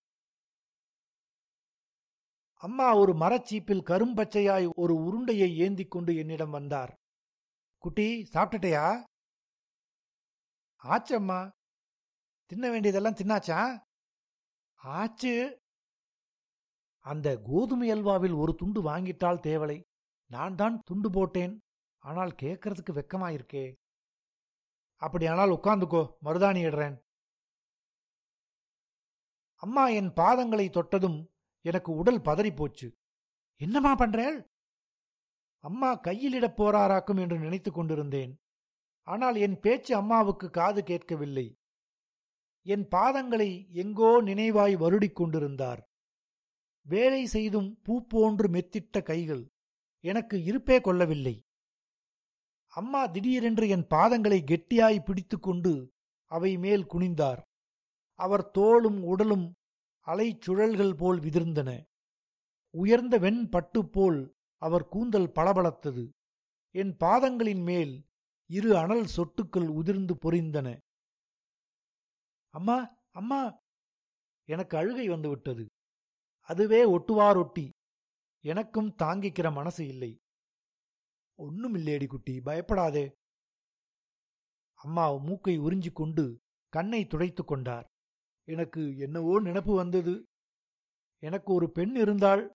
அம்மா 2.55 2.96
ஒரு 2.96 3.12
மரச்சீப்பில் 3.12 3.83
கரும்பச்சையாய் 3.83 4.68
ஒரு 4.74 4.94
உருண்டையை 4.94 5.55
ஏந்திக் 5.57 5.90
கொண்டு 5.90 6.16
என்னிடம் 6.16 6.51
வந்தார். 6.51 6.94
குட்டி 7.79 8.29
சாப்பிட்டுட்டையா? 8.33 9.05
ஆச்சம்மா. 10.85 11.57
தின்ன 12.48 12.70
வேண்டியதெல்லாம் 12.70 13.12
தின்னாச்சா? 13.12 13.80
ஆச்சு. 14.74 15.58
அந்த 16.98 17.40
கோதுமை 17.44 17.90
அல்வாவில் 17.90 18.38
ஒரு 18.38 18.54
துண்டு 18.54 18.82
வாங்கிட்டால் 18.82 19.40
தேவலை. 19.40 19.82
நான் 20.26 20.54
தான் 20.54 20.80
துண்டு 20.84 21.11
போட்டேன். 21.11 21.61
ஆனால் 21.98 22.30
கேட்கறதுக்கு 22.30 22.90
வெக்கமாயிருக்கே. 22.90 23.72
அப்படியானால் 24.96 25.48
உட்கார்ந்துக்கோ 25.48 26.12
மருதாணி 26.24 26.62
இடுறேன். 26.64 27.00
அம்மா 29.56 29.88
என் 29.88 30.12
பாதங்களை 30.12 30.70
தொட்டதும் 30.70 31.28
எனக்கு 31.64 31.92
உடல் 31.92 32.20
பதறிப்போச்சு. 32.20 32.92
என்னம்மா 33.61 33.94
பண்றேள்? 33.94 34.44
அம்மா 35.58 36.00
கையிலிடப் 36.00 36.62
போறாராக்கும் 36.62 37.20
என்று 37.20 37.38
நினைத்துக் 37.38 37.74
கொண்டிருந்தேன். 37.74 38.37
ஆனால் 39.02 39.34
என் 39.34 39.61
பேச்சு 39.61 39.96
அம்மாவுக்கு 39.96 40.50
காது 40.50 40.82
கேட்கவில்லை. 40.82 41.57
என் 42.72 42.87
பாதங்களை 42.94 43.50
எங்கோ 43.72 44.11
நினைவாய் 44.22 44.74
வருடிக் 44.76 45.18
கொண்டிருந்தார். 45.18 45.81
வேலை 46.87 47.26
செய்தும் 47.26 47.68
பூ 47.83 47.94
போன்று 48.07 48.46
மெத்திட்ட 48.48 49.02
கைகள் 49.02 49.44
எனக்கு 50.04 50.37
இருப்பே 50.42 50.76
கொள்ளவில்லை. 50.81 51.35
அம்மா 52.72 53.02
திடீரென்று 53.07 53.66
என் 53.68 53.87
பாதங்களை 53.94 54.38
கெட்டியாய் 54.44 54.98
பிடித்துக்கொண்டு 55.04 55.72
அவை 56.31 56.52
மேல் 56.59 56.85
குனிந்தார். 56.92 57.40
அவர் 58.18 58.44
தோளும் 58.59 59.00
உடலும் 59.02 59.46
அலைச்சுழல்கள் 60.07 60.94
போல் 60.96 61.20
விதிர்ந்தன. 61.20 61.70
உயர்ந்த 62.74 63.18
வெண் 63.18 63.42
பட்டு 63.48 63.81
போல் 63.88 64.20
அவர் 64.62 64.87
கூந்தல் 64.88 65.31
பளபளத்தது. 65.35 66.04
என் 66.74 66.92
பாதங்களின் 67.04 67.62
மேல் 67.62 67.94
இரு 68.50 68.70
அனல் 68.76 69.09
சொட்டுக்கள் 69.16 69.68
உதிர்ந்து 69.81 70.14
பொரிந்தன. 70.24 70.68
அம்மா 72.58 72.94
அம்மா 73.12 73.56
எனக்கு 74.48 74.76
அழுகை 74.76 75.08
வந்துவிட்டது 75.08 75.66
அதுவே 76.40 76.80
ஒட்டுவாரொட்டி. 76.96 77.70
எனக்கும் 78.44 78.94
தாங்கிக்கிற 79.02 79.52
மனசு 79.52 79.86
இல்லை. 79.86 80.18
ஒண்ணுமில்லேடி 81.38 82.06
குட்டி 82.06 82.40
பயப்படாதே. 82.40 83.12
அம்மா 84.74 85.16
மூக்கை 85.16 85.58
உறிஞ்சிக் 85.60 85.92
கொண்டு 85.92 86.38
கண்ணை 86.68 87.06
துடைத்துக் 87.06 87.46
கொண்டார். 87.46 87.86
எனக்கு 88.48 88.98
என்னவோ 88.98 89.40
நினப்பு 89.40 89.74
வந்தது. 89.74 90.22
எனக்கு 91.22 91.52
ஒரு 91.52 91.70
பெண் 91.70 91.94
இருந்தால் 91.96 92.50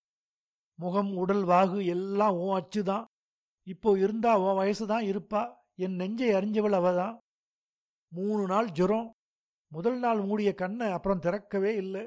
முகம் 0.79 1.15
உடல் 1.15 1.43
வாகு 1.43 1.85
எல்லாம் 1.85 2.35
உன் 2.35 2.61
அச்சுதான். 2.61 3.05
இப்போ 3.67 3.97
இருந்தா 3.97 4.39
உன் 4.39 4.57
வயசுதான் 4.61 5.05
இருப்பா. 5.13 5.55
என் 5.75 5.95
நெஞ்சை 5.95 6.29
அறிஞ்சவள் 6.29 6.77
அவதான். 6.79 7.17
மூணு 8.13 8.47
நாள் 8.47 8.71
ஜுரம். 8.71 9.11
முதல் 9.75 9.99
நாள் 10.03 10.21
மூடிய 10.29 10.49
கண்ணை 10.61 10.87
அப்புறம் 10.95 11.23
திறக்கவே 11.25 11.71
இல்லை. 11.83 12.03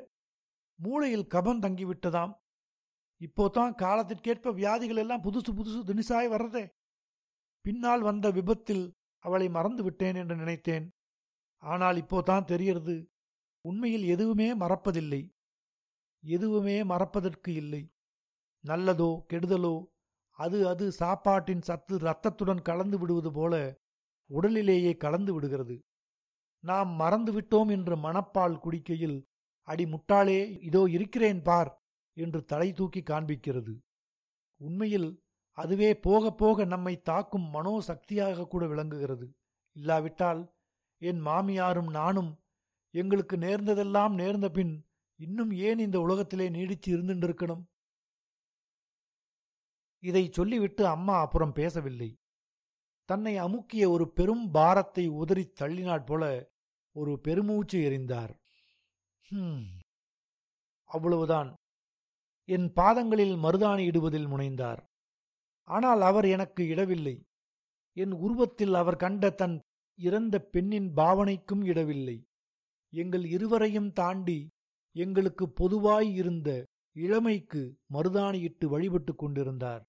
மூளையில் 0.78 1.30
கபம் 1.34 1.62
தங்கிவிட்டதாம் 1.64 2.32
இப்போ 3.20 3.44
தான் 3.56 3.72
காலத்திற்கேற்ப 3.82 4.52
வியாதிகள் 4.60 5.00
எல்லாம் 5.02 5.22
புதுசு 5.26 5.50
புதுசு 5.58 5.78
தினிசாய் 5.90 6.28
வர்றதே. 6.34 6.64
பின்னால் 7.64 8.02
வந்த 8.08 8.26
விபத்தில் 8.38 8.84
அவளை 9.24 9.46
மறந்து 9.56 9.82
விட்டேன் 9.86 10.18
என்று 10.22 10.34
நினைத்தேன். 10.42 10.86
ஆனால் 11.62 11.96
இப்போ 12.02 12.18
தான் 12.30 12.48
தெரியறது 12.52 12.96
உண்மையில் 13.64 14.06
எதுவுமே 14.14 14.48
மறப்பதில்லை. 14.62 15.22
எதுவுமே 16.24 16.76
மறப்பதற்கு 16.92 17.50
இல்லை. 17.62 17.82
நல்லதோ 18.64 19.10
கெடுதலோ 19.32 19.74
அது 20.38 20.58
அது 20.68 20.84
சாப்பாட்டின் 20.92 21.66
சத்து 21.68 21.94
இரத்தத்துடன் 22.04 22.62
கலந்து 22.68 22.96
விடுவது 23.02 23.30
போல 23.32 23.54
உடலிலேயே 24.30 24.92
கலந்து 25.04 25.32
விடுகிறது. 25.34 25.76
நாம் 26.64 26.90
மறந்துவிட்டோம் 27.00 27.70
என்று 27.70 27.96
மணப்பால் 27.96 28.60
குடிக்கையில் 28.60 29.18
அடி 29.68 29.84
முட்டாளே 29.84 30.40
இதோ 30.62 30.82
இருக்கிறேன் 30.88 31.42
பார் 31.42 31.70
என்று 32.16 32.44
தலை 32.44 32.72
தூக்கி 32.72 33.00
காண்பிக்கிறது. 33.00 33.74
உண்மையில் 34.60 35.08
அதுவே 35.58 35.90
போக 35.98 36.30
போக 36.32 36.64
நம்மை 36.64 37.02
தாக்கும் 37.02 37.46
மனோசக்தியாக 37.54 38.46
கூட 38.46 38.66
விளங்குகிறது. 38.66 39.26
இல்லாவிட்டால் 39.76 40.42
என் 41.02 41.20
மாமியாரும் 41.26 41.90
நானும் 41.90 42.30
எங்களுக்கு 42.90 43.36
நேர்ந்ததெல்லாம் 43.36 44.14
நேர்ந்த 44.14 44.48
பின் 44.50 44.74
இன்னும் 45.20 45.50
ஏன் 45.50 45.78
இந்த 45.78 46.00
உலகத்திலே 46.00 46.46
நீடிச்சு 46.50 46.88
இருந்துட்டிருக்கணும் 46.88 47.64
இதை 50.02 50.28
சொல்லிவிட்டு 50.30 50.86
அம்மா 50.86 51.20
அப்புறம் 51.20 51.52
பேசவில்லை. 51.52 52.08
தன்னை 53.08 53.34
அமுக்கிய 53.40 53.84
ஒரு 53.88 54.04
பெரும் 54.12 54.46
பாரத்தை 54.50 55.04
உதறித் 55.20 55.56
தள்ளினாற் 55.60 56.06
போல 56.06 56.24
ஒரு 56.96 57.12
பெருமூச்சு 57.20 57.78
எறிந்தார் 57.78 58.32
அவ்வளவுதான். 60.90 61.48
என் 62.48 62.66
பாதங்களில் 62.72 63.34
மருதாணி 63.36 63.82
இடுவதில் 63.90 64.28
முனைந்தார். 64.28 64.80
ஆனால் 65.68 66.00
அவர் 66.00 66.26
எனக்கு 66.26 66.62
இடவில்லை. 66.64 67.16
என் 67.96 68.12
உருவத்தில் 68.24 68.74
அவர் 68.74 68.96
கண்ட 68.96 69.30
தன் 69.30 69.56
இறந்த 69.98 70.36
பெண்ணின் 70.52 70.88
பாவனைக்கும் 70.96 71.62
இடவில்லை. 71.64 72.16
எங்கள் 72.92 73.24
இருவரையும் 73.26 73.90
தாண்டி 73.92 74.38
எங்களுக்கு 74.96 75.44
பொதுவாய் 75.50 76.10
இருந்த 76.14 76.50
இளமைக்கு 76.96 77.62
மருதாணியிட்டு 77.92 78.66
வழிபட்டு 78.66 79.14
கொண்டிருந்தார். 79.14 79.82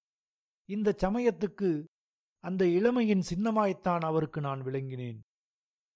இந்த 0.68 0.96
சமயத்துக்கு 1.04 1.70
அந்த 2.48 2.64
இளமையின் 2.78 3.24
சின்னமாய்த்தான் 3.30 4.00
அவருக்கு 4.00 4.40
நான் 4.40 4.62
விளங்கினேன். 4.62 5.20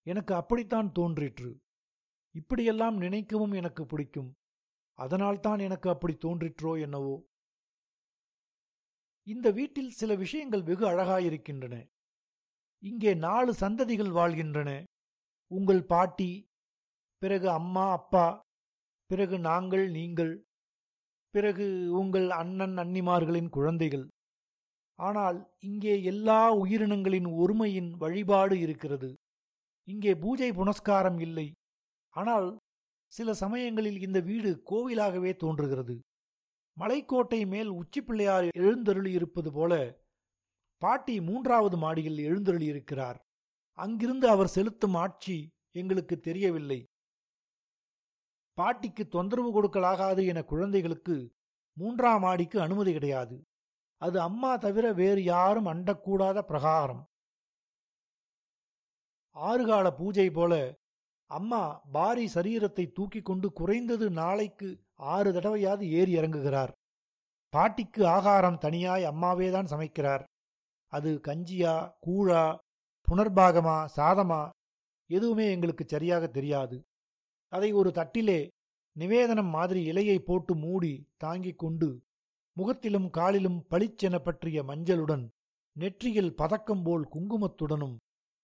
எனக்கு 0.06 0.32
அப்படித்தான் 0.34 0.92
தோன்றிற்று. 0.92 1.50
இப்படியெல்லாம் 2.34 2.96
நினைக்கவும் 3.00 3.54
எனக்கு 3.54 3.86
பிடிக்கும். 3.86 4.30
அதனால்தான் 4.98 5.58
எனக்கு 5.58 5.88
அப்படி 5.90 6.14
தோன்றிற்றோ 6.14 6.72
என்னவோ? 6.80 7.14
இந்த 9.26 9.50
வீட்டில் 9.50 9.90
சில 9.90 10.14
விஷயங்கள் 10.14 10.62
வெகு 10.62 10.84
அழகாயிருக்கின்றன. 10.86 11.74
இங்கே 12.82 13.14
நாலு 13.14 13.52
சந்ததிகள் 13.60 14.12
வாழ்கின்றன. 14.12 14.70
உங்கள் 15.50 15.82
பாட்டி 15.84 16.30
பிறகு 17.22 17.48
அம்மா 17.50 17.84
அப்பா 17.92 18.26
பிறகு 19.06 19.38
நாங்கள் 19.38 19.84
நீங்கள் 19.90 20.32
பிறகு 21.34 21.66
உங்கள் 22.00 22.28
அண்ணன் 22.30 22.76
அன்னிமார்களின் 22.76 23.48
குழந்தைகள். 23.48 24.06
ஆனால் 25.06 25.38
இங்கே 25.68 25.94
எல்லா 26.12 26.40
உயிரினங்களின் 26.62 27.28
ஒருமையின் 27.42 27.90
வழிபாடு 28.02 28.56
இருக்கிறது. 28.64 29.10
இங்கே 29.88 30.12
பூஜை 30.14 30.50
புனஸ்காரம் 30.52 31.18
இல்லை. 31.26 31.46
ஆனால் 32.14 32.48
சில 33.12 33.32
சமயங்களில் 33.42 33.98
இந்த 34.06 34.18
வீடு 34.28 34.50
கோவிலாகவே 34.70 35.32
தோன்றுகிறது. 35.36 35.96
மலைக்கோட்டை 36.76 37.40
மேல் 37.46 37.70
உச்சிப்பிள்ளையார் 37.80 38.46
எழுந்தருளியிருப்பது 38.64 39.50
போல 39.56 39.72
பாட்டி 40.82 41.14
மூன்றாவது 41.20 41.76
மாடியில் 41.76 42.20
எழுந்தருளியிருக்கிறார். 42.28 43.18
அங்கிருந்து 43.78 44.26
அவர் 44.28 44.54
செலுத்தும் 44.56 44.96
ஆட்சி 45.02 45.36
எங்களுக்கு 45.80 46.16
தெரியவில்லை. 46.20 46.80
பாட்டிக்கு 48.58 49.04
தொந்தரவு 49.08 49.50
கொடுக்கலாகாது 49.56 50.22
என 50.30 50.40
குழந்தைகளுக்கு 50.52 51.16
மூன்றாம் 51.76 52.22
மாடிக்கு 52.24 52.56
அனுமதி 52.60 52.92
கிடையாது. 52.92 53.36
அது 54.04 54.20
அம்மா 54.20 54.52
தவிர 54.56 54.86
வேறு 54.92 55.22
யாரும் 55.24 55.66
அண்டக்கூடாத 55.66 56.38
பிரகாரம். 56.42 57.02
ஆறுகால 59.36 59.86
பூஜை 59.98 60.30
போல 60.30 60.54
அம்மா 61.30 61.62
பாரி 61.92 62.24
சரீரத்தை 62.34 62.84
தூக்கிக் 62.92 63.24
கொண்டு 63.24 63.48
குறைந்தது 63.52 64.06
நாளைக்கு 64.10 64.68
ஆறு 65.14 65.28
தடவையாவது 65.32 65.84
ஏறி 65.98 66.12
இறங்குகிறார். 66.16 66.72
பாட்டிக்கு 67.52 68.02
ஆகாரம் 68.06 68.58
தனியாய் 68.58 69.04
அம்மாவேதான் 69.04 69.70
சமைக்கிறார். 69.72 70.24
அது 70.92 71.10
கஞ்சியா 71.28 71.74
கூழா 72.06 72.44
புனர்பாகமா 73.06 73.76
சாதமா 73.96 74.42
எதுவுமே 75.10 75.46
எங்களுக்கு 75.50 75.84
சரியாக 75.88 76.26
தெரியாது. 76.26 76.76
அதை 77.52 77.68
ஒரு 77.72 77.90
தட்டிலே 77.90 78.40
நிவேதனம் 78.96 79.52
மாதிரி 79.56 79.80
இலையை 79.92 80.18
போட்டு 80.18 80.54
மூடி 80.54 80.94
தாங்கிக் 81.16 81.58
கொண்டு 81.58 81.88
முகத்திலும் 82.52 83.10
காலிலும் 83.10 83.66
பளிச்சென 83.70 84.18
பற்றிய 84.18 84.62
மஞ்சளுடன் 84.62 85.28
நெற்றியில் 85.72 86.34
பதக்கம் 86.34 86.82
போல் 86.82 87.08
குங்குமத்துடனும் 87.12 87.96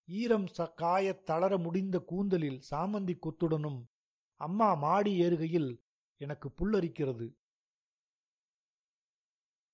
ஈரம் 0.07 0.45
ச 0.45 0.69
காயத் 0.77 1.23
தளர 1.23 1.59
முடிந்த 1.59 1.99
கூந்தலில் 1.99 2.63
சாமந்தி 2.71 3.19
கொத்துடனும் 3.19 3.85
அம்மா 4.35 4.75
மாடி 4.75 5.23
ஏறுகையில் 5.23 5.83
எனக்கு 6.17 6.49
புல்லரிக்கிறது. 6.49 7.33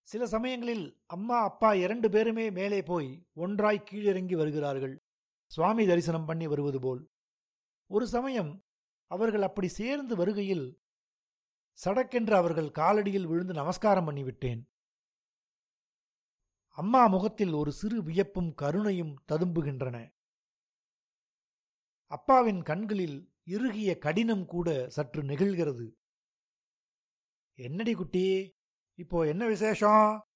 சில 0.02 0.26
சமயங்களில் 0.26 1.00
அம்மா 1.06 1.42
அப்பா 1.42 1.74
இரண்டு 1.74 2.10
பேருமே 2.10 2.50
மேலே 2.50 2.82
போய் 2.82 3.26
ஒன்றாய் 3.32 3.84
கீழிறங்கி 3.90 4.36
வருகிறார்கள். 4.36 5.02
சுவாமி 5.50 5.86
தரிசனம் 5.86 6.24
பண்ணி 6.24 6.46
வருவது 6.46 6.80
போல். 6.80 7.08
ஒரு 7.86 8.06
சமயம் 8.06 8.62
அவர்கள் 9.06 9.42
அப்படி 9.42 9.68
சேர்ந்து 9.68 10.16
வருகையில் 10.16 10.83
சடக்கென்று 11.84 12.34
அவர்கள் 12.34 12.70
காலடியில் 12.70 13.26
விழுந்து 13.26 13.52
நமஸ்காரம் 13.52 14.08
பண்ணிவிட்டேன். 14.08 14.62
அம்மா 16.68 17.06
முகத்தில் 17.06 17.52
ஒரு 17.52 17.72
சிறு 17.72 18.02
வியப்பும் 18.02 18.54
கருணையும் 18.54 19.14
ததும்புகின்றன. 19.32 20.14
அப்பாவின் 22.06 22.62
கண்களில் 22.62 23.32
இறுகிய 23.46 23.98
கடினம் 23.98 24.46
கூட 24.46 24.88
சற்று 24.88 25.22
நெகிழ்கிறது. 25.22 25.90
என்னடி 27.54 27.92
குட்டி 27.94 28.56
இப்போ 28.94 29.26
என்ன 29.26 29.46
விசேஷம்? 29.46 30.26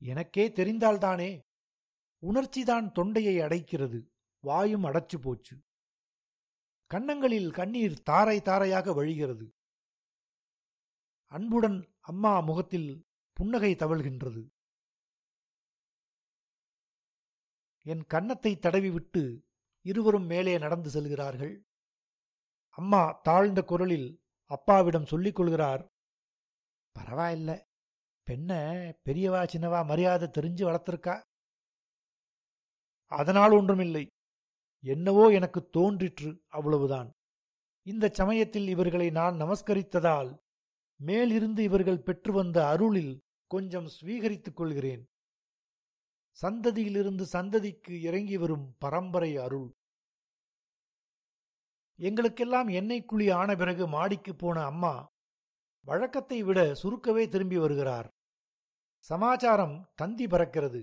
எனக்கே 0.00 0.48
தெரிந்தால்தானே. 0.48 1.40
உணர்ச்சிதான் 2.22 2.92
தொண்டையை 2.92 3.38
அடைக்கிறது. 3.38 4.06
வாயும் 4.40 4.84
அடைச்சு 4.84 5.18
போச்சு. 5.20 5.56
கன்னங்களில் 6.86 7.50
கண்ணீர் 7.50 8.02
தாரை 8.02 8.40
தாரையாக 8.40 9.02
வழிகிறது. 9.02 9.50
அன்புடன் 11.32 11.78
அம்மா 12.00 12.40
முகத்தில் 12.40 13.06
புன்னகை 13.32 13.74
தவழ்கின்றது. 13.74 14.42
என் 17.86 18.04
கன்னத்தை 18.06 18.52
தடவிவிட்டு 18.56 19.22
இருவரும் 19.84 20.26
மேலே 20.26 20.58
நடந்து 20.58 20.90
செல்கிறார்கள். 20.90 21.64
அம்மா 22.78 23.20
தாழ்ந்த 23.22 23.62
குரலில் 23.62 24.08
அப்பாவிடம் 24.50 25.06
சொல்லிக் 25.06 25.34
கொள்கிறார் 25.34 25.82
பரவாயில்ல. 26.98 27.50
பெண்ண 28.22 28.52
பெரியவா 29.04 29.40
சின்னவா 29.46 29.80
மரியாதை 29.84 30.28
தெரிஞ்சு 30.28 30.64
வளர்த்திருக்கா? 30.68 31.16
அதனால் 33.12 33.50
ஒன்றுமில்லை. 33.50 34.04
என்னவோ 34.84 35.28
எனக்கு 35.28 35.68
தோன்றிற்று 35.68 36.30
அவ்வளவுதான். 36.48 37.08
இந்த 37.86 38.08
சமயத்தில் 38.08 38.68
இவர்களை 38.68 39.10
நான் 39.10 39.34
நமஸ்கரித்ததால் 39.34 40.30
மேலிருந்து 41.00 41.62
இவர்கள் 41.62 42.04
பெற்று 42.08 42.32
வந்த 42.32 42.68
அருளில் 42.68 43.20
கொஞ்சம் 43.46 43.88
ஸ்வீகரித்துக் 43.96 44.56
கொள்கிறேன். 44.56 45.02
சந்ததியிலிருந்து 46.42 47.24
சந்ததிக்கு 47.32 48.00
இறங்கி 48.00 48.36
வரும் 48.36 48.66
பரம்பரை 48.78 49.36
அருள். 49.36 49.68
எங்களுக்கெல்லாம் 51.98 52.68
எண்ணெய் 52.68 53.04
குழி 53.04 53.30
ஆன 53.30 53.56
பிறகு 53.56 53.86
மாடிக்கு 53.86 54.32
போன 54.34 54.64
அம்மா 54.64 54.94
வழக்கத்தை 55.86 56.42
விட 56.42 56.60
சுருக்கவே 56.82 57.28
திரும்பி 57.28 57.58
வருகிறார். 57.58 58.08
சமாச்சாரம் 59.04 59.76
தந்தி 59.94 60.26
பறக்கிறது. 60.26 60.82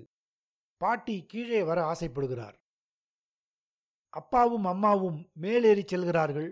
பாட்டி 0.82 1.26
கீழே 1.26 1.64
வர 1.64 1.80
ஆசைப்படுகிறார். 1.94 2.56
அப்பாவும் 4.10 4.66
அம்மாவும் 4.66 5.20
மேலேறி 5.34 5.84
செல்கிறார்கள். 5.86 6.50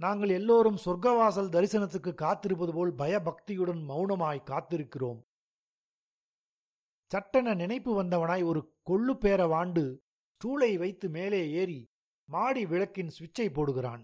நாங்கள் 0.00 0.28
எல்லோரும் 0.28 0.76
சொர்க்கவாசல் 0.84 1.50
தரிசனத்துக்கு 1.54 2.14
காத்திருப்பது 2.14 2.72
போல் 2.72 2.92
பயபக்தியுடன் 2.94 3.82
மௌனமாய் 3.88 4.46
காத்திருக்கிறோம். 4.50 5.18
சட்டென 7.10 7.54
நினைப்பு 7.54 8.02
வந்தவனாய் 8.02 8.44
ஒரு 8.44 8.60
கொள்ளு 8.90 9.14
பேர 9.24 9.40
வாண்டு 9.54 9.84
ஸ்டூலை 10.30 10.78
வைத்து 10.78 11.08
மேலே 11.08 11.50
ஏறி 11.50 11.80
மாடி 12.24 12.66
விளக்கின் 12.66 13.12
சுவிட்சை 13.18 13.46
போடுகிறான். 13.48 14.02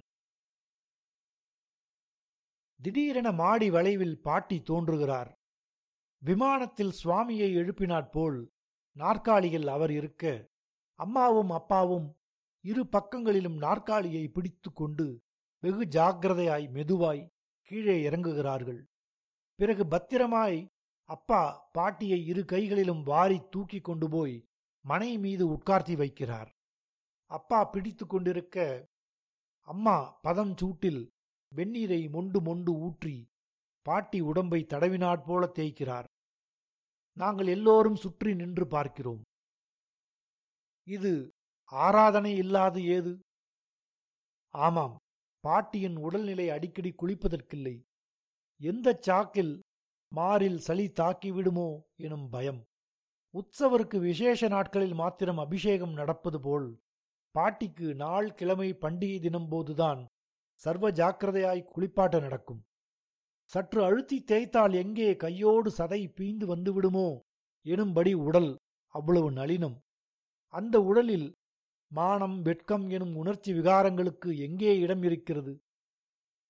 திடீரென 2.81 3.33
மாடி 3.33 3.71
வளைவில் 3.71 4.21
பாட்டி 4.21 4.63
தோன்றுகிறார். 4.63 5.31
விமானத்தில் 6.23 6.95
சுவாமியை 7.05 7.49
எழுப்பினாற் 7.61 8.11
போல் 8.11 8.53
நாற்காலியில் 8.97 9.69
அவர் 9.69 9.91
இருக்க 9.91 10.51
அம்மாவும் 10.95 11.51
அப்பாவும் 11.51 12.17
இரு 12.65 12.87
பக்கங்களிலும் 12.87 13.57
நாற்காலியை 13.57 14.29
பிடித்து 14.29 14.73
கொண்டு 14.73 15.07
வெகு 15.63 15.85
ஜாக்கிரதையாய் 15.97 16.67
மெதுவாய் 16.77 17.23
கீழே 17.71 17.97
இறங்குகிறார்கள். 18.09 18.81
பிறகு 19.59 19.85
பத்திரமாய் 19.87 20.59
அப்பா 21.09 21.69
பாட்டியை 21.73 22.19
இரு 22.27 22.45
கைகளிலும் 22.45 23.03
வாரி 23.03 23.39
தூக்கி 23.51 23.81
கொண்டு 23.81 24.09
போய் 24.09 24.37
மனை 24.85 25.11
மீது 25.19 25.45
உட்கார்த்தி 25.55 25.95
வைக்கிறார். 26.03 26.51
அப்பா 27.31 27.65
பிடித்து 27.65 28.05
கொண்டிருக்க 28.07 28.67
அம்மா 29.69 29.97
பதம் 30.23 30.55
சூட்டில் 30.61 31.01
வெந்நீரை 31.53 32.03
மொண்டு 32.11 32.39
மொண்டு 32.41 32.73
ஊற்றி 32.87 33.17
பாட்டி 33.87 34.21
உடம்பை 34.21 34.61
தடவினாற் 34.69 35.25
போல 35.27 35.43
தேய்க்கிறார். 35.59 36.07
நாங்கள் 37.17 37.47
எல்லோரும் 37.47 37.99
சுற்றி 38.05 38.35
நின்று 38.35 38.67
பார்க்கிறோம். 38.67 39.23
இது 40.87 41.13
ஆராதனை 41.73 42.33
இல்லாது 42.37 42.81
ஏது? 42.97 43.13
ஆமாம் 44.55 44.97
பாட்டியின் 45.47 45.97
உடல்நிலை 46.07 46.47
அடிக்கடி 46.55 46.91
குளிப்பதற்கில்லை. 47.01 47.77
எந்த 48.61 48.89
சாக்கில் 49.07 49.55
மாறில் 50.13 50.59
சளி 50.67 50.87
தாக்கிவிடுமோ 51.01 51.69
எனும் 52.07 52.27
பயம். 52.35 52.61
உற்சவருக்கு 53.35 53.97
விசேஷ 54.09 54.49
நாட்களில் 54.55 54.97
மாத்திரம் 55.01 55.41
அபிஷேகம் 55.45 55.95
நடப்பது 56.01 56.39
போல். 56.47 56.69
பாட்டிக்கு 57.35 57.89
நாள் 58.03 58.29
கிழமை 58.39 58.69
பண்டிகை 58.83 59.19
தினம் 59.25 59.49
போதுதான் 59.53 60.01
சர்வ 60.63 60.91
ஜாக்கிரதையாய் 61.01 61.69
குளிப்பாட்ட 61.73 62.21
நடக்கும். 62.27 62.63
சற்று 63.51 63.81
அழுத்தி 63.89 64.19
தேய்த்தால் 64.31 64.75
எங்கே 64.83 65.09
கையோடு 65.25 65.71
சதை 65.79 66.01
பீந்து 66.19 66.47
வந்துவிடுமோ 66.53 67.09
எனும்படி 67.67 68.13
உடல் 68.29 68.51
அவ்வளவு 68.95 69.29
நளினம். 69.39 69.77
அந்த 70.55 70.77
உடலில் 70.91 71.29
மானம் 71.93 72.43
வெட்கம் 72.43 72.89
எனும் 72.89 73.17
உணர்ச்சி 73.17 73.53
விகாரங்களுக்கு 73.53 74.39
எங்கே 74.39 74.79
இடம் 74.79 75.03
இருக்கிறது? 75.03 75.61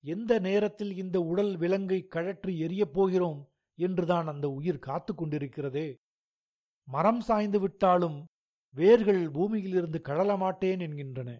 எந்த 0.05 0.39
நேரத்தில் 0.39 0.97
இந்த 0.97 1.21
உடல் 1.21 1.57
விலங்கை 1.57 2.07
கழற்றி 2.07 2.61
எரியப் 2.61 2.93
போகிறோம் 2.93 3.49
என்றுதான் 3.79 4.27
அந்த 4.27 4.49
உயிர் 4.49 4.79
காத்து 4.79 5.15
கொண்டிருக்கிறதே? 5.15 5.95
மரம் 6.89 7.21
சாய்ந்து 7.21 7.61
விட்டாலும் 7.61 8.25
வேர்கள் 8.75 9.31
பூமியிலிருந்து 9.31 10.01
கழலமாட்டேன் 10.05 10.81
என்கின்றன. 10.81 11.39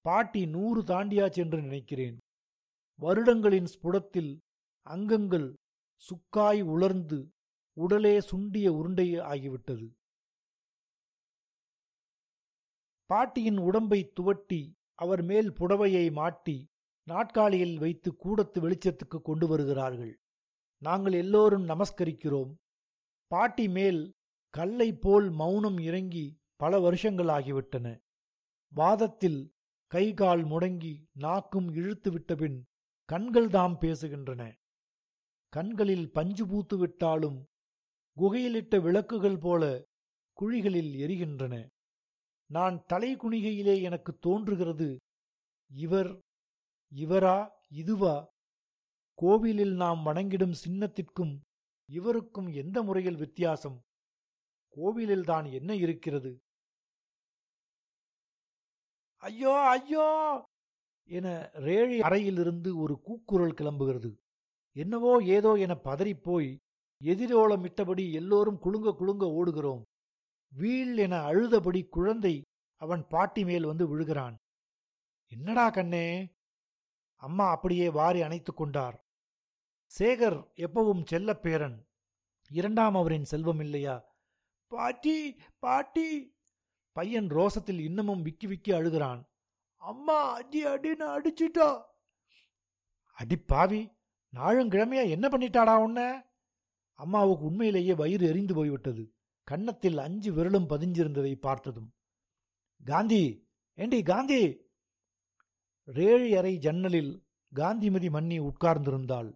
பாட்டி 0.00 0.46
நூறு 0.46 0.82
தாண்டியாச்சு 0.82 1.36
என்று 1.36 1.62
நினைக்கிறேன். 1.62 2.16
வருடங்களின் 3.00 3.68
ஸ்புடத்தில் 3.74 4.38
அங்கங்கள் 4.82 5.54
சுக்காய் 6.02 6.62
உலர்ந்து 6.62 7.28
உடலே 7.76 8.20
சுண்டிய 8.20 8.72
உருண்டை 8.72 9.08
ஆகிவிட்டது. 9.32 9.86
பாட்டியின் 13.10 13.58
உடம்பை 13.58 14.12
துவட்டி 14.14 14.60
அவர் 14.94 15.22
மேல் 15.22 15.52
புடவையை 15.52 16.12
மாட்டி 16.12 16.56
நாட்காலியில் 17.06 17.76
வைத்து 17.78 18.16
கூடத்து 18.16 18.58
வெளிச்சத்துக்கு 18.60 19.18
கொண்டு 19.22 19.46
வருகிறார்கள். 19.46 20.18
நாங்கள் 20.82 21.12
எல்லோரும் 21.12 21.64
நமஸ்கரிக்கிறோம். 21.68 22.50
பாட்டி 23.26 23.68
மேல் 23.68 24.00
கல்லை 24.54 24.92
போல் 24.92 25.30
மௌனம் 25.30 25.78
இறங்கி 25.78 26.26
பல 26.56 26.80
வருஷங்கள் 26.80 27.26
ஆகிவிட்டன 27.26 27.86
வாதத்தில் 28.72 29.40
கை 29.92 30.14
கால் 30.14 30.44
முடங்கி 30.44 30.94
நாக்கும் 31.18 31.68
இழுத்து 31.74 32.10
விட்டபின் 32.10 32.58
கண்கள் 33.08 33.48
தாம் 33.48 33.76
பேசுகின்றன. 33.80 34.42
கண்களில் 35.52 36.06
பஞ்சு 36.12 36.46
பூத்து 36.46 36.76
விட்டாலும் 36.76 37.38
குகையிலிட்ட 38.16 38.82
விளக்குகள் 38.82 39.38
போல 39.38 39.64
குழிகளில் 40.40 40.92
எரிகின்றன. 41.04 41.54
நான் 42.50 42.84
தலை 42.86 43.16
குனிகையிலே 43.16 43.82
எனக்கு 43.82 44.18
தோன்றுகிறது. 44.18 44.96
இவர் 45.70 46.20
இவரா 46.92 47.48
இதுவா? 47.68 48.26
கோவிலில் 49.14 49.74
நாம் 49.74 50.06
வணங்கிடும் 50.06 50.54
சின்னத்திற்கும் 50.64 51.34
இவருக்கும் 51.88 52.48
எந்த 52.52 52.82
முறையில் 52.82 53.16
வித்தியாசம்? 53.16 53.78
கோவிலில்தான் 54.76 55.52
என்ன 55.52 55.74
இருக்கிறது? 55.74 56.30
ஐயோ 59.22 59.60
ஐயோ! 59.68 60.06
என 61.10 61.50
ரேழி 61.54 61.98
அறையிலிருந்து 62.00 62.76
ஒரு 62.76 63.00
கூக்குரல் 63.00 63.54
கிளம்புகிறது. 63.54 64.10
என்னவோ 64.72 65.22
ஏதோ 65.22 65.54
என 65.54 65.74
பதறிப்போய் 65.84 66.50
எதிரோளமிட்டபடி 67.00 68.12
எல்லோரும் 68.12 68.58
குலுங்க 68.58 68.92
குலுங்க 68.92 69.26
ஓடுகிறோம். 69.26 69.82
வீழ் 70.52 70.96
என 70.96 71.16
அழுதபடி 71.20 71.88
குழந்தை 71.88 72.42
அவன் 72.76 73.06
பாட்டி 73.06 73.44
மேல் 73.44 73.64
வந்து 73.64 73.88
விழுகிறான். 73.88 74.36
என்னடா 75.26 75.70
கண்ணே? 75.70 76.36
அம்மா 77.16 77.50
அப்படியே 77.50 77.90
வாரி 77.90 78.22
அணைத்து 78.22 78.54
கொண்டார். 78.54 79.04
சேகர் 79.98 80.38
எப்பவும் 80.56 81.02
செல்லப்பேரன். 81.10 81.86
இரண்டாம் 82.50 82.94
அவரின் 82.94 83.24
செல்வம் 83.24 83.60
இல்லையா? 83.60 83.96
பாட்டி 84.66 85.36
பாட்டி! 85.58 86.36
பையன் 86.92 87.28
ரோசத்தில் 87.28 87.80
இன்னமும் 87.80 88.22
விக்கி 88.22 88.46
விக்கி 88.46 88.72
அழுகிறான். 88.72 89.20
அம்மா 89.76 90.32
அடி 90.32 90.66
அடின்னு 90.66 91.06
அடிச்சிட்டா. 91.16 91.82
அடி 93.18 93.36
பாவி 93.36 93.80
நாளுங்கிழமையா 94.32 95.08
என்ன 95.08 95.28
பண்ணிட்டாடா 95.28 95.76
உன்ன? 95.76 96.00
அம்மாவுக்கு 96.98 97.44
உண்மையிலேயே 97.44 97.94
வயிறு 97.94 98.26
எரிந்து 98.26 98.54
போய்விட்டது. 98.54 99.04
கன்னத்தில் 99.50 99.98
அஞ்சு 99.98 100.30
விரலும் 100.32 100.68
பதிஞ்சிருந்ததை 100.68 101.34
பார்த்ததும் 101.36 101.90
காந்தி 102.84 103.22
ஏண்டி 103.78 104.00
காந்தி? 104.02 104.42
ரேழி 105.86 106.30
அறை 106.38 106.54
ஜன்னலில் 106.58 107.12
காந்திமதி 107.52 108.08
மன்னி 108.10 108.38
உட்கார்ந்திருந்தாள். 108.40 109.30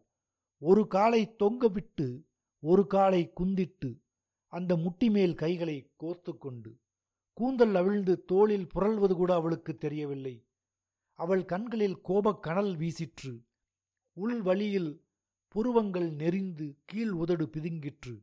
ஒரு 0.62 0.82
காலை 0.86 1.22
தொங்க 1.36 1.68
விட்டு 1.68 2.06
ஒரு 2.62 2.82
காலை 2.86 3.22
குந்திட்டு 3.36 3.90
அந்த 4.52 4.72
முட்டி 4.76 5.10
மேல் 5.10 5.34
கைகளை 5.34 5.76
கோர்த்து 6.00 6.32
கொண்டு 6.38 6.70
கூந்தல் 7.38 7.74
அவிழ்ந்து 7.74 8.14
தோளில் 8.24 8.66
புரள்வது 8.66 9.14
கூட 9.14 9.30
அவளுக்கு 9.34 9.72
தெரியவில்லை. 9.76 10.34
அவள் 11.18 11.44
கண்களில் 11.44 11.96
கோபக் 12.00 12.42
கனல் 12.42 12.74
வீசிற்று. 12.76 13.32
உள் 14.16 14.38
வழியில் 14.42 14.92
புருவங்கள் 15.54 16.10
நெறிந்து 16.12 16.66
கீழ் 16.84 17.14
உதடு 17.22 17.46
பிதுங்கிற்று. 17.46 18.14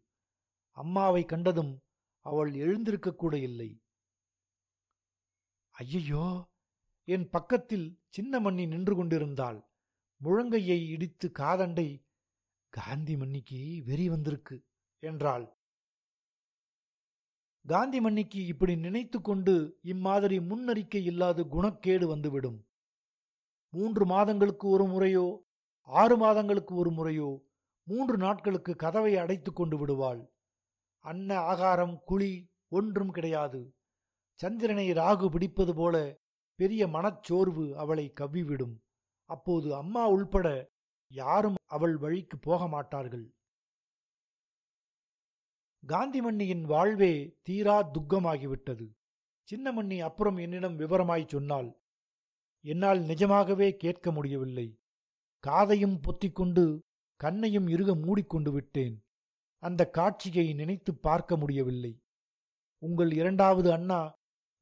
அம்மாவை 0.77 1.25
கண்டதும் 1.25 1.81
அவள் 2.25 2.51
எழுந்திருக்கக்கூட 2.51 3.33
இல்லை. 3.33 3.81
ஐயையோ! 5.71 6.49
என் 7.07 7.29
பக்கத்தில் 7.29 7.99
சின்ன 8.09 8.39
மண்ணி 8.39 8.67
நின்று 8.67 8.95
கொண்டிருந்தாள். 8.95 9.59
முழங்கையை 10.21 10.79
இடித்து 10.89 11.31
காதண்டை 11.39 12.05
காந்தி 12.69 13.17
மன்னிக்கு 13.17 13.83
வெறி 13.85 14.09
வந்திருக்கு 14.09 14.55
என்றாள். 14.99 15.45
காந்தி 17.65 17.99
மன்னிக்கு 18.01 18.45
இப்படி 18.45 18.75
நினைத்து 18.75 19.21
கொண்டு 19.21 19.79
இம்மாதிரி 19.81 20.39
முன்னறிக்கை 20.39 21.01
இல்லாத 21.03 21.43
குணக்கேடு 21.43 22.05
வந்துவிடும். 22.05 22.59
மூன்று 23.69 24.05
மாதங்களுக்கு 24.05 24.67
ஒரு 24.67 24.85
முறையோ 24.85 25.25
ஆறு 25.81 26.17
மாதங்களுக்கு 26.17 26.75
ஒரு 26.75 26.91
முறையோ 26.91 27.29
மூன்று 27.83 28.17
நாட்களுக்கு 28.17 28.75
கதவை 28.75 29.17
அடைத்துக் 29.17 29.55
கொண்டு 29.55 29.77
விடுவாள். 29.77 30.21
அன்ன 30.99 31.39
ஆகாரம் 31.39 32.01
குழி 32.05 32.47
ஒன்றும் 32.69 33.11
கிடையாது. 33.11 33.73
சந்திரனை 34.39 34.91
ராகு 34.91 35.27
பிடிப்பது 35.29 35.75
போல 35.75 36.19
பெரிய 36.55 36.87
மனச்சோர்வு 36.87 37.77
அவளை 37.77 38.13
கவ்விவிடும். 38.13 38.75
அப்போது 39.25 39.75
அம்மா 39.75 40.07
உள்பட 40.07 40.71
யாரும் 41.11 41.55
அவள் 41.65 41.97
வழிக்கு 41.97 42.37
போக 42.37 42.67
மாட்டார்கள். 42.67 43.33
காந்திமண்ணியின் 45.87 46.61
வாழ்வே 46.61 47.37
தீரா 47.41 47.91
துக்கமாகிவிட்டது. 47.93 48.87
சின்னமண்ணி 49.49 49.99
அப்புறம் 49.99 50.37
என்னிடம் 50.37 50.79
விவரமாய் 50.79 51.27
சொன்னாள் 51.27 51.69
என்னால் 52.65 52.99
நிஜமாகவே 52.99 53.75
கேட்க 53.75 54.11
முடியவில்லை. 54.11 54.67
காதையும் 55.43 55.99
பொத்திக்கொண்டு 56.01 56.79
கண்ணையும் 57.15 57.67
இறுக 57.67 57.95
மூடிக்கொண்டு 57.95 58.51
விட்டேன். 58.51 58.95
அந்த 59.63 59.89
காட்சியை 59.89 60.53
நினைத்து 60.53 60.95
பார்க்க 60.95 61.37
முடியவில்லை. 61.37 61.99
உங்கள் 62.81 63.11
இரண்டாவது 63.11 63.71
அண்ணா 63.71 64.13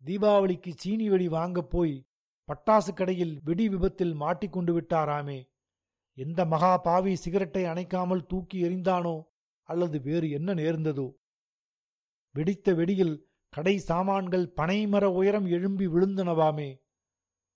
தீபாவளிக்கு 0.06 0.72
சீனி 0.76 1.10
வெடி 1.10 1.28
வாங்கப் 1.28 1.70
போய் 1.70 2.08
பட்டாசு 2.48 2.94
கடையில் 2.94 3.40
வெடி 3.44 3.70
விபத்தில் 3.70 4.14
மாட்டிக்கொண்டு 4.14 4.82
விட்டாராமே. 4.82 5.40
எந்த 6.18 6.46
மகா 6.46 6.78
பாவி 6.78 7.16
சிகரெட்டை 7.16 7.66
அணைக்காமல் 7.66 8.26
தூக்கி 8.26 8.64
எறிந்தானோ 8.64 9.24
அல்லது 9.70 10.02
வேறு 10.02 10.30
என்ன 10.30 10.54
நேர்ந்ததோ? 10.54 11.08
வெடித்த 12.36 12.74
வெடியில் 12.74 13.16
கடை 13.50 13.78
சாமான்கள் 13.78 14.54
பனைமர 14.56 15.04
உயரம் 15.04 15.46
எழும்பி 15.46 15.88
விழுந்தனவாமே. 15.88 16.70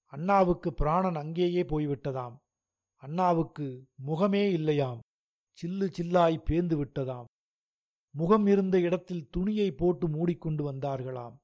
அண்ணாவுக்கு 0.06 0.74
பிராணன் 0.74 1.16
அங்கேயே 1.16 1.64
போய்விட்டதாம். 1.64 2.36
அண்ணாவுக்கு 2.96 3.88
முகமே 4.06 4.52
இல்லையாம். 4.52 5.00
சில்லு 5.60 5.88
சில்லாய் 5.98 6.44
பேந்து 6.50 6.76
விட்டதாம் 6.76 7.30
முகம் 8.14 8.46
இருந்த 8.48 8.80
இடத்தில் 8.80 9.30
துணியை 9.30 9.72
போட்டு 9.72 10.08
மூடிக்கொண்டு 10.08 10.72
வந்தார்களாம். 10.72 11.36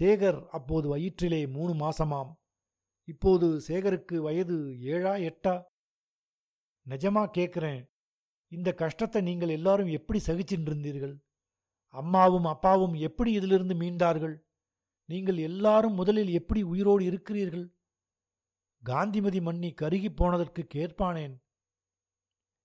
சேகர் 0.00 0.46
அப்போது 0.46 0.88
வயிற்றிலே 0.88 1.46
மூணு 1.46 1.72
மாசமாம். 1.74 2.30
இப்போது 3.04 3.46
சேகருக்கு 3.68 4.16
வயது 4.16 4.80
ஏழா 4.80 5.14
எட்டா? 5.14 5.54
நிஜமா 6.86 7.22
கேட்குறேன் 7.38 7.80
இந்த 8.48 8.72
கஷ்டத்தை 8.72 9.22
நீங்கள் 9.22 9.48
எல்லாரும் 9.48 9.86
எப்படி 9.86 10.18
சகிச்சுட்டு 10.26 10.68
இருந்தீர்கள் 10.70 11.14
அம்மாவும் 11.94 12.44
அப்பாவும் 12.44 12.94
எப்படி 12.94 13.32
இதிலிருந்து 13.32 13.74
மீண்டார்கள்? 13.74 14.34
நீங்கள் 15.08 15.36
எல்லாரும் 15.36 15.94
முதலில் 15.94 16.28
எப்படி 16.28 16.62
உயிரோடு 16.62 17.04
இருக்கிறீர்கள்? 17.04 17.66
காந்திமதி 18.82 19.40
மன்னி 19.40 19.70
கருகிப் 19.72 20.16
போனதற்கு 20.16 20.62
கேட்பானேன்? 20.74 21.34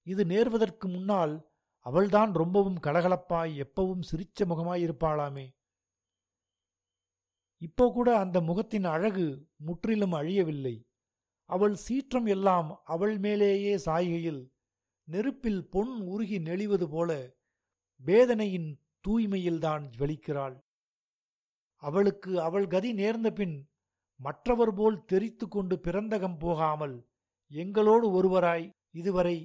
இது 0.03 0.23
நேர்வதற்கு 0.25 0.85
முன்னால் 0.87 1.46
அவள்தான் 1.87 2.31
ரொம்பவும் 2.31 2.79
கலகலப்பாய் 2.85 3.53
எப்பவும் 3.63 4.03
சிரிச்ச 4.09 4.45
முகமாய் 4.45 4.83
இருப்பாளாமே. 4.85 5.45
இப்போ 7.61 7.85
கூட 7.91 8.09
அந்த 8.17 8.37
முகத்தின் 8.41 8.87
அழகு 8.95 9.27
முற்றிலும் 9.67 10.15
அழியவில்லை. 10.19 10.75
அவள் 11.49 11.75
சீற்றம் 11.75 12.25
எல்லாம் 12.25 12.69
அவள் 12.83 13.15
மேலேயே 13.19 13.73
சாய்கையில் 13.77 14.41
நெருப்பில் 15.07 15.61
பொன் 15.69 15.93
உருகி 16.13 16.37
நெளிவது 16.39 16.87
போல 16.87 17.11
வேதனையின் 18.01 18.69
தூய்மையில்தான் 19.07 19.83
ஜுவலிக்கிறாள் 19.89 20.57
அவளுக்கு 21.83 22.31
அவள் 22.41 22.67
கதி 22.67 22.91
நேர்ந்த 22.93 23.29
பின் 23.31 23.55
மற்றவர் 24.19 24.73
போல் 24.73 24.97
தெரித்து 25.05 25.45
கொண்டு 25.47 25.75
பிறந்தகம் 25.85 26.37
போகாமல் 26.37 26.95
எங்களோடு 27.51 28.07
ஒருவராய் 28.11 28.65
இதுவரை 28.91 29.37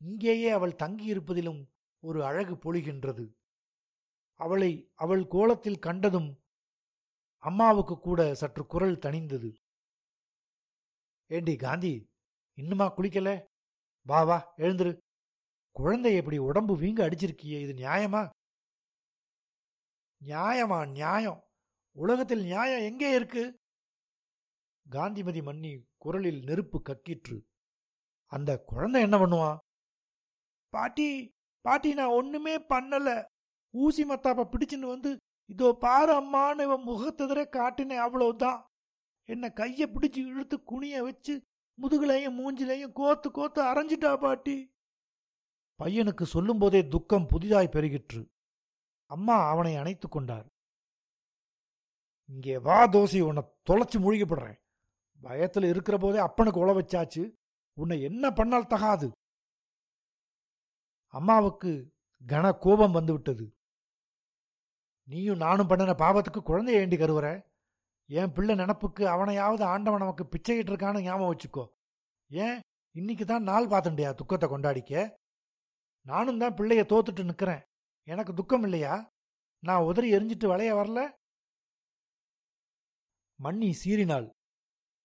இங்கேயே 0.00 0.50
அவள் 0.50 0.80
தங்கியிருப்பதிலும் 0.82 1.60
ஒரு 2.00 2.24
அழகு 2.24 2.54
பொழிகின்றது. 2.54 3.24
அவளை 4.40 4.90
அவள் 4.94 5.26
கோலத்தில் 5.26 5.78
கண்டதும் 5.78 6.42
அம்மாவுக்கு 7.42 7.98
கூட 7.98 8.34
சற்று 8.34 8.66
குரல் 8.66 8.96
தணிந்தது. 8.96 9.50
ஏண்டி 11.30 11.56
காந்தி 11.56 12.10
இன்னுமா 12.58 12.86
குளிக்கல? 12.96 13.46
வா 14.02 14.22
வா 14.22 14.54
எழுந்துரு. 14.56 14.98
குழந்தை 15.76 16.14
எப்படி 16.14 16.38
உடம்பு 16.38 16.74
வீங்க 16.78 17.00
அடிச்சிருக்கியே 17.06 17.58
இது 17.60 17.72
நியாயமா? 17.72 18.30
நியாயமா 20.20 20.90
நியாயம். 20.90 21.40
உலகத்தில் 21.96 22.42
நியாயம் 22.42 22.80
எங்கே 22.80 23.14
இருக்கு? 23.14 23.60
காந்திமதி 24.86 25.42
மன்னி 25.42 25.72
குரலில் 25.98 26.42
நெருப்பு 26.42 26.82
கக்கிற்று. 26.88 27.38
அந்த 28.32 28.60
குழந்தை 28.66 29.02
என்ன 29.02 29.16
பண்ணுவான் 29.18 29.58
பாட்டி 30.72 31.36
பாட்டி 31.64 31.90
நான் 31.94 32.16
ஒண்ணுமே 32.20 32.54
பண்ணல. 32.72 33.08
ஊசி 33.74 34.02
மத்தாப்ப 34.04 34.44
பிடிச்சுன்னு 34.52 34.92
வந்து 34.94 35.10
இதோ 35.50 35.68
பாரு 35.84 36.12
அம்மான்னு 36.20 36.62
இவன் 36.62 36.86
முகத்தெதிர 36.86 37.40
காட்டினேன் 37.56 38.04
அவ்வளவுதான். 38.06 38.58
என்ன 39.28 39.46
கைய 39.56 39.86
பிடிச்சு 39.94 40.20
இழுத்து 40.32 40.56
குனிய 40.62 41.02
வச்சு 41.02 41.34
முதுகுலையும் 41.78 42.38
மூஞ்சிலையும் 42.38 42.92
கோத்து 42.92 43.28
கோத்து 43.30 43.60
அரைஞ்சிட்டா 43.62 44.12
பாட்டி? 44.20 44.56
பையனுக்கு 45.80 46.24
சொல்லும்போதே 46.34 46.80
துக்கம் 46.88 47.26
புதிதாய் 47.26 47.74
பெருகிற்று. 47.74 48.22
அம்மா 49.10 49.36
அவனை 49.48 49.74
அணைத்து 49.76 50.08
கொண்டார். 50.08 50.46
இங்கே 52.28 52.56
வா 52.58 52.78
தோசி 52.86 53.20
உன்னை 53.20 53.42
தொலைச்சி 53.70 53.98
மூழ்கிப்படுறேன் 54.04 54.58
பயத்தில் 55.20 55.66
இருக்கிற 55.72 55.96
போதே 55.98 56.18
அப்பனுக்கு 56.18 56.62
உழ 56.64 56.72
வச்சாச்சு. 56.78 57.22
உன்னை 57.78 57.96
என்ன 58.02 58.30
பண்ணால் 58.30 58.70
தகாது. 58.74 59.08
அம்மாவுக்கு 61.14 61.70
கன 62.26 62.58
கோபம் 62.58 62.90
வந்துவிட்டது 62.90 63.46
நீயும் 65.08 65.36
நானும் 65.36 65.66
பண்ணின 65.66 65.92
பாவத்துக்கு 65.92 66.40
குழந்தைய 66.46 66.80
ஏண்டி 66.80 66.96
கருவுற? 66.96 67.26
என் 68.08 68.32
பிள்ளை 68.32 68.54
நினப்புக்கு 68.54 69.02
அவனையாவது 69.04 69.64
ஆண்டவன் 69.64 70.00
நமக்கு 70.00 70.24
பிச்சையிட்டு 70.24 70.70
இருக்கான்னு 70.72 71.02
ஞாபகம் 71.02 71.30
வச்சுக்கோ. 71.32 71.64
ஏன்? 72.30 72.58
இன்னைக்கு 72.94 73.24
தான் 73.24 73.42
நாள் 73.42 73.66
பார்த்துண்டியா 73.66 74.14
துக்கத்தை 74.14 74.48
கொண்டாடிக்க? 74.48 75.14
நானும் 76.06 76.38
தான் 76.38 76.54
பிள்ளைய 76.54 76.82
தோத்துட்டு 76.92 77.24
நிற்கிறேன் 77.24 77.62
எனக்கு 78.08 78.34
துக்கம் 78.34 78.62
இல்லையா? 78.62 78.94
நான் 79.62 79.82
உதறி 79.82 80.08
எரிஞ்சிட்டு 80.12 80.46
வளைய 80.46 80.74
வரல? 80.74 81.00
மண்ணி 83.40 83.68
சீறினாள். 83.84 84.28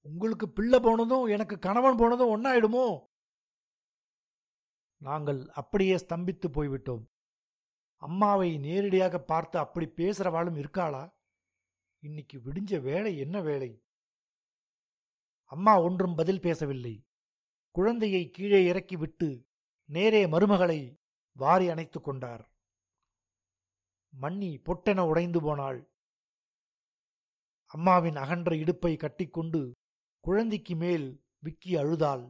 உங்களுக்கு 0.06 0.50
பிள்ளை 0.50 0.80
போனதும் 0.80 1.26
எனக்கு 1.26 1.60
கணவன் 1.60 1.98
போனதும் 1.98 2.34
ஒன்னாயிடுமோ 2.36 2.86
நாங்கள் 5.04 5.40
அப்படியே 5.52 5.96
ஸ்தம்பித்து 5.96 6.48
போய்விட்டோம். 6.48 7.04
அம்மாவை 8.02 8.58
நேரடியாக 8.58 9.20
பார்த்து 9.20 9.60
அப்படி 9.60 9.86
பேசுறவாளும் 9.86 10.60
இருக்காளா? 10.64 11.04
இன்னைக்கு 12.04 12.38
விடிஞ்ச 12.40 12.82
வேலை 12.82 13.18
என்ன 13.18 13.42
வேலை 13.42 13.72
அம்மா 15.52 15.74
ஒன்றும் 15.82 16.16
பதில் 16.16 16.42
பேசவில்லை. 16.42 16.94
குழந்தையை 17.76 18.30
கீழே 18.30 18.60
இறக்கிவிட்டு 18.72 19.28
நேரே 19.90 20.22
மருமகளை 20.26 20.80
வாரி 21.38 21.70
அணைத்து 21.70 22.00
கொண்டார். 22.02 22.44
மண்ணி 24.14 24.50
பொட்டென 24.68 25.00
உடைந்து 25.08 25.40
போனாள். 25.42 25.80
அம்மாவின் 27.74 28.16
அகன்ற 28.16 28.52
இடுப்பை 28.56 28.94
கட்டிக்கொண்டு 28.98 29.62
குழந்தைக்கு 30.24 30.76
மேல் 30.76 31.08
விக்கி 31.40 31.72
அழுதாள். 31.76 32.26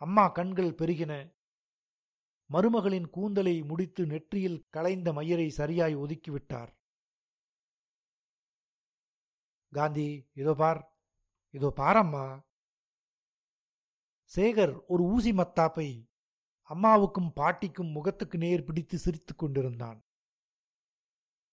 அம்மா 0.00 0.24
கண்கள் 0.28 0.78
பெருகின. 0.80 1.12
மருமகளின் 2.50 3.08
கூந்தலை 3.10 3.62
முடித்து 3.62 4.06
நெற்றியில் 4.06 4.66
களைந்த 4.70 5.12
மயிரை 5.12 5.48
சரியாய் 5.50 5.96
ஒதுக்கிவிட்டார். 5.96 6.70
காந்தி 9.72 10.08
இதோ 10.32 10.54
பார் 10.54 10.80
இதோ 11.50 11.72
பாரம்மா. 11.76 12.26
சேகர் 14.32 14.84
ஒரு 14.86 15.02
ஊசி 15.02 15.32
மத்தாப்பை 15.32 15.88
அம்மாவுக்கும் 16.62 17.32
பாட்டிக்கும் 17.32 17.90
முகத்துக்கு 17.90 18.38
நேர் 18.38 18.64
பிடித்து 18.64 18.98
சிரித்துக் 18.98 19.38
கொண்டிருந்தான். 19.38 19.98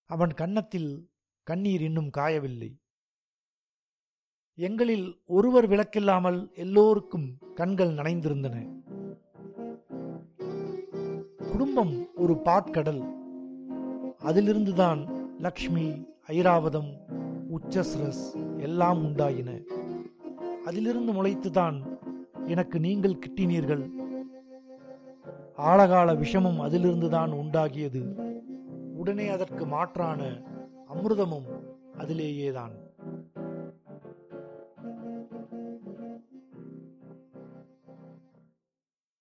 அவன் 0.10 0.34
கன்னத்தில் 0.34 1.12
கண்ணீர் 1.48 1.82
இன்னும் 1.82 2.10
காயவில்லை. 2.10 2.72
எங்களில் 4.58 5.24
ஒருவர் 5.26 5.68
விளக்கில்லாமல் 5.70 6.54
எல்லோருக்கும் 6.54 7.28
கண்கள் 7.56 7.94
நனைந்திருந்தன. 7.94 8.58
குடும்பம் 11.54 12.08
ஒரு 12.16 12.34
பாற்கடல். 12.34 13.04
அதிலிருந்துதான் 14.24 15.28
லக்ஷ்மி 15.39 16.06
ஐராவதம் 16.28 16.93
உச்சஸ்ரஸ் 17.51 18.60
எல்லாம் 18.60 19.06
உண்டாயின. 19.06 19.64
அதிலிருந்து 20.66 21.14
முளைத்துதான் 21.14 21.99
எனக்கு 22.47 22.80
நீங்கள் 22.80 23.20
கிட்டினீர்கள். 23.28 23.89
ஆழகால 25.58 26.18
விஷமும் 26.18 26.62
அதிலிருந்துதான் 26.62 27.32
உண்டாகியது. 27.32 28.16
உடனே 28.95 29.28
அதற்கு 29.28 29.66
மாற்றான 29.66 30.41
அமிர்தமும் 30.93 31.47
அதிலேயேதான். 31.97 32.93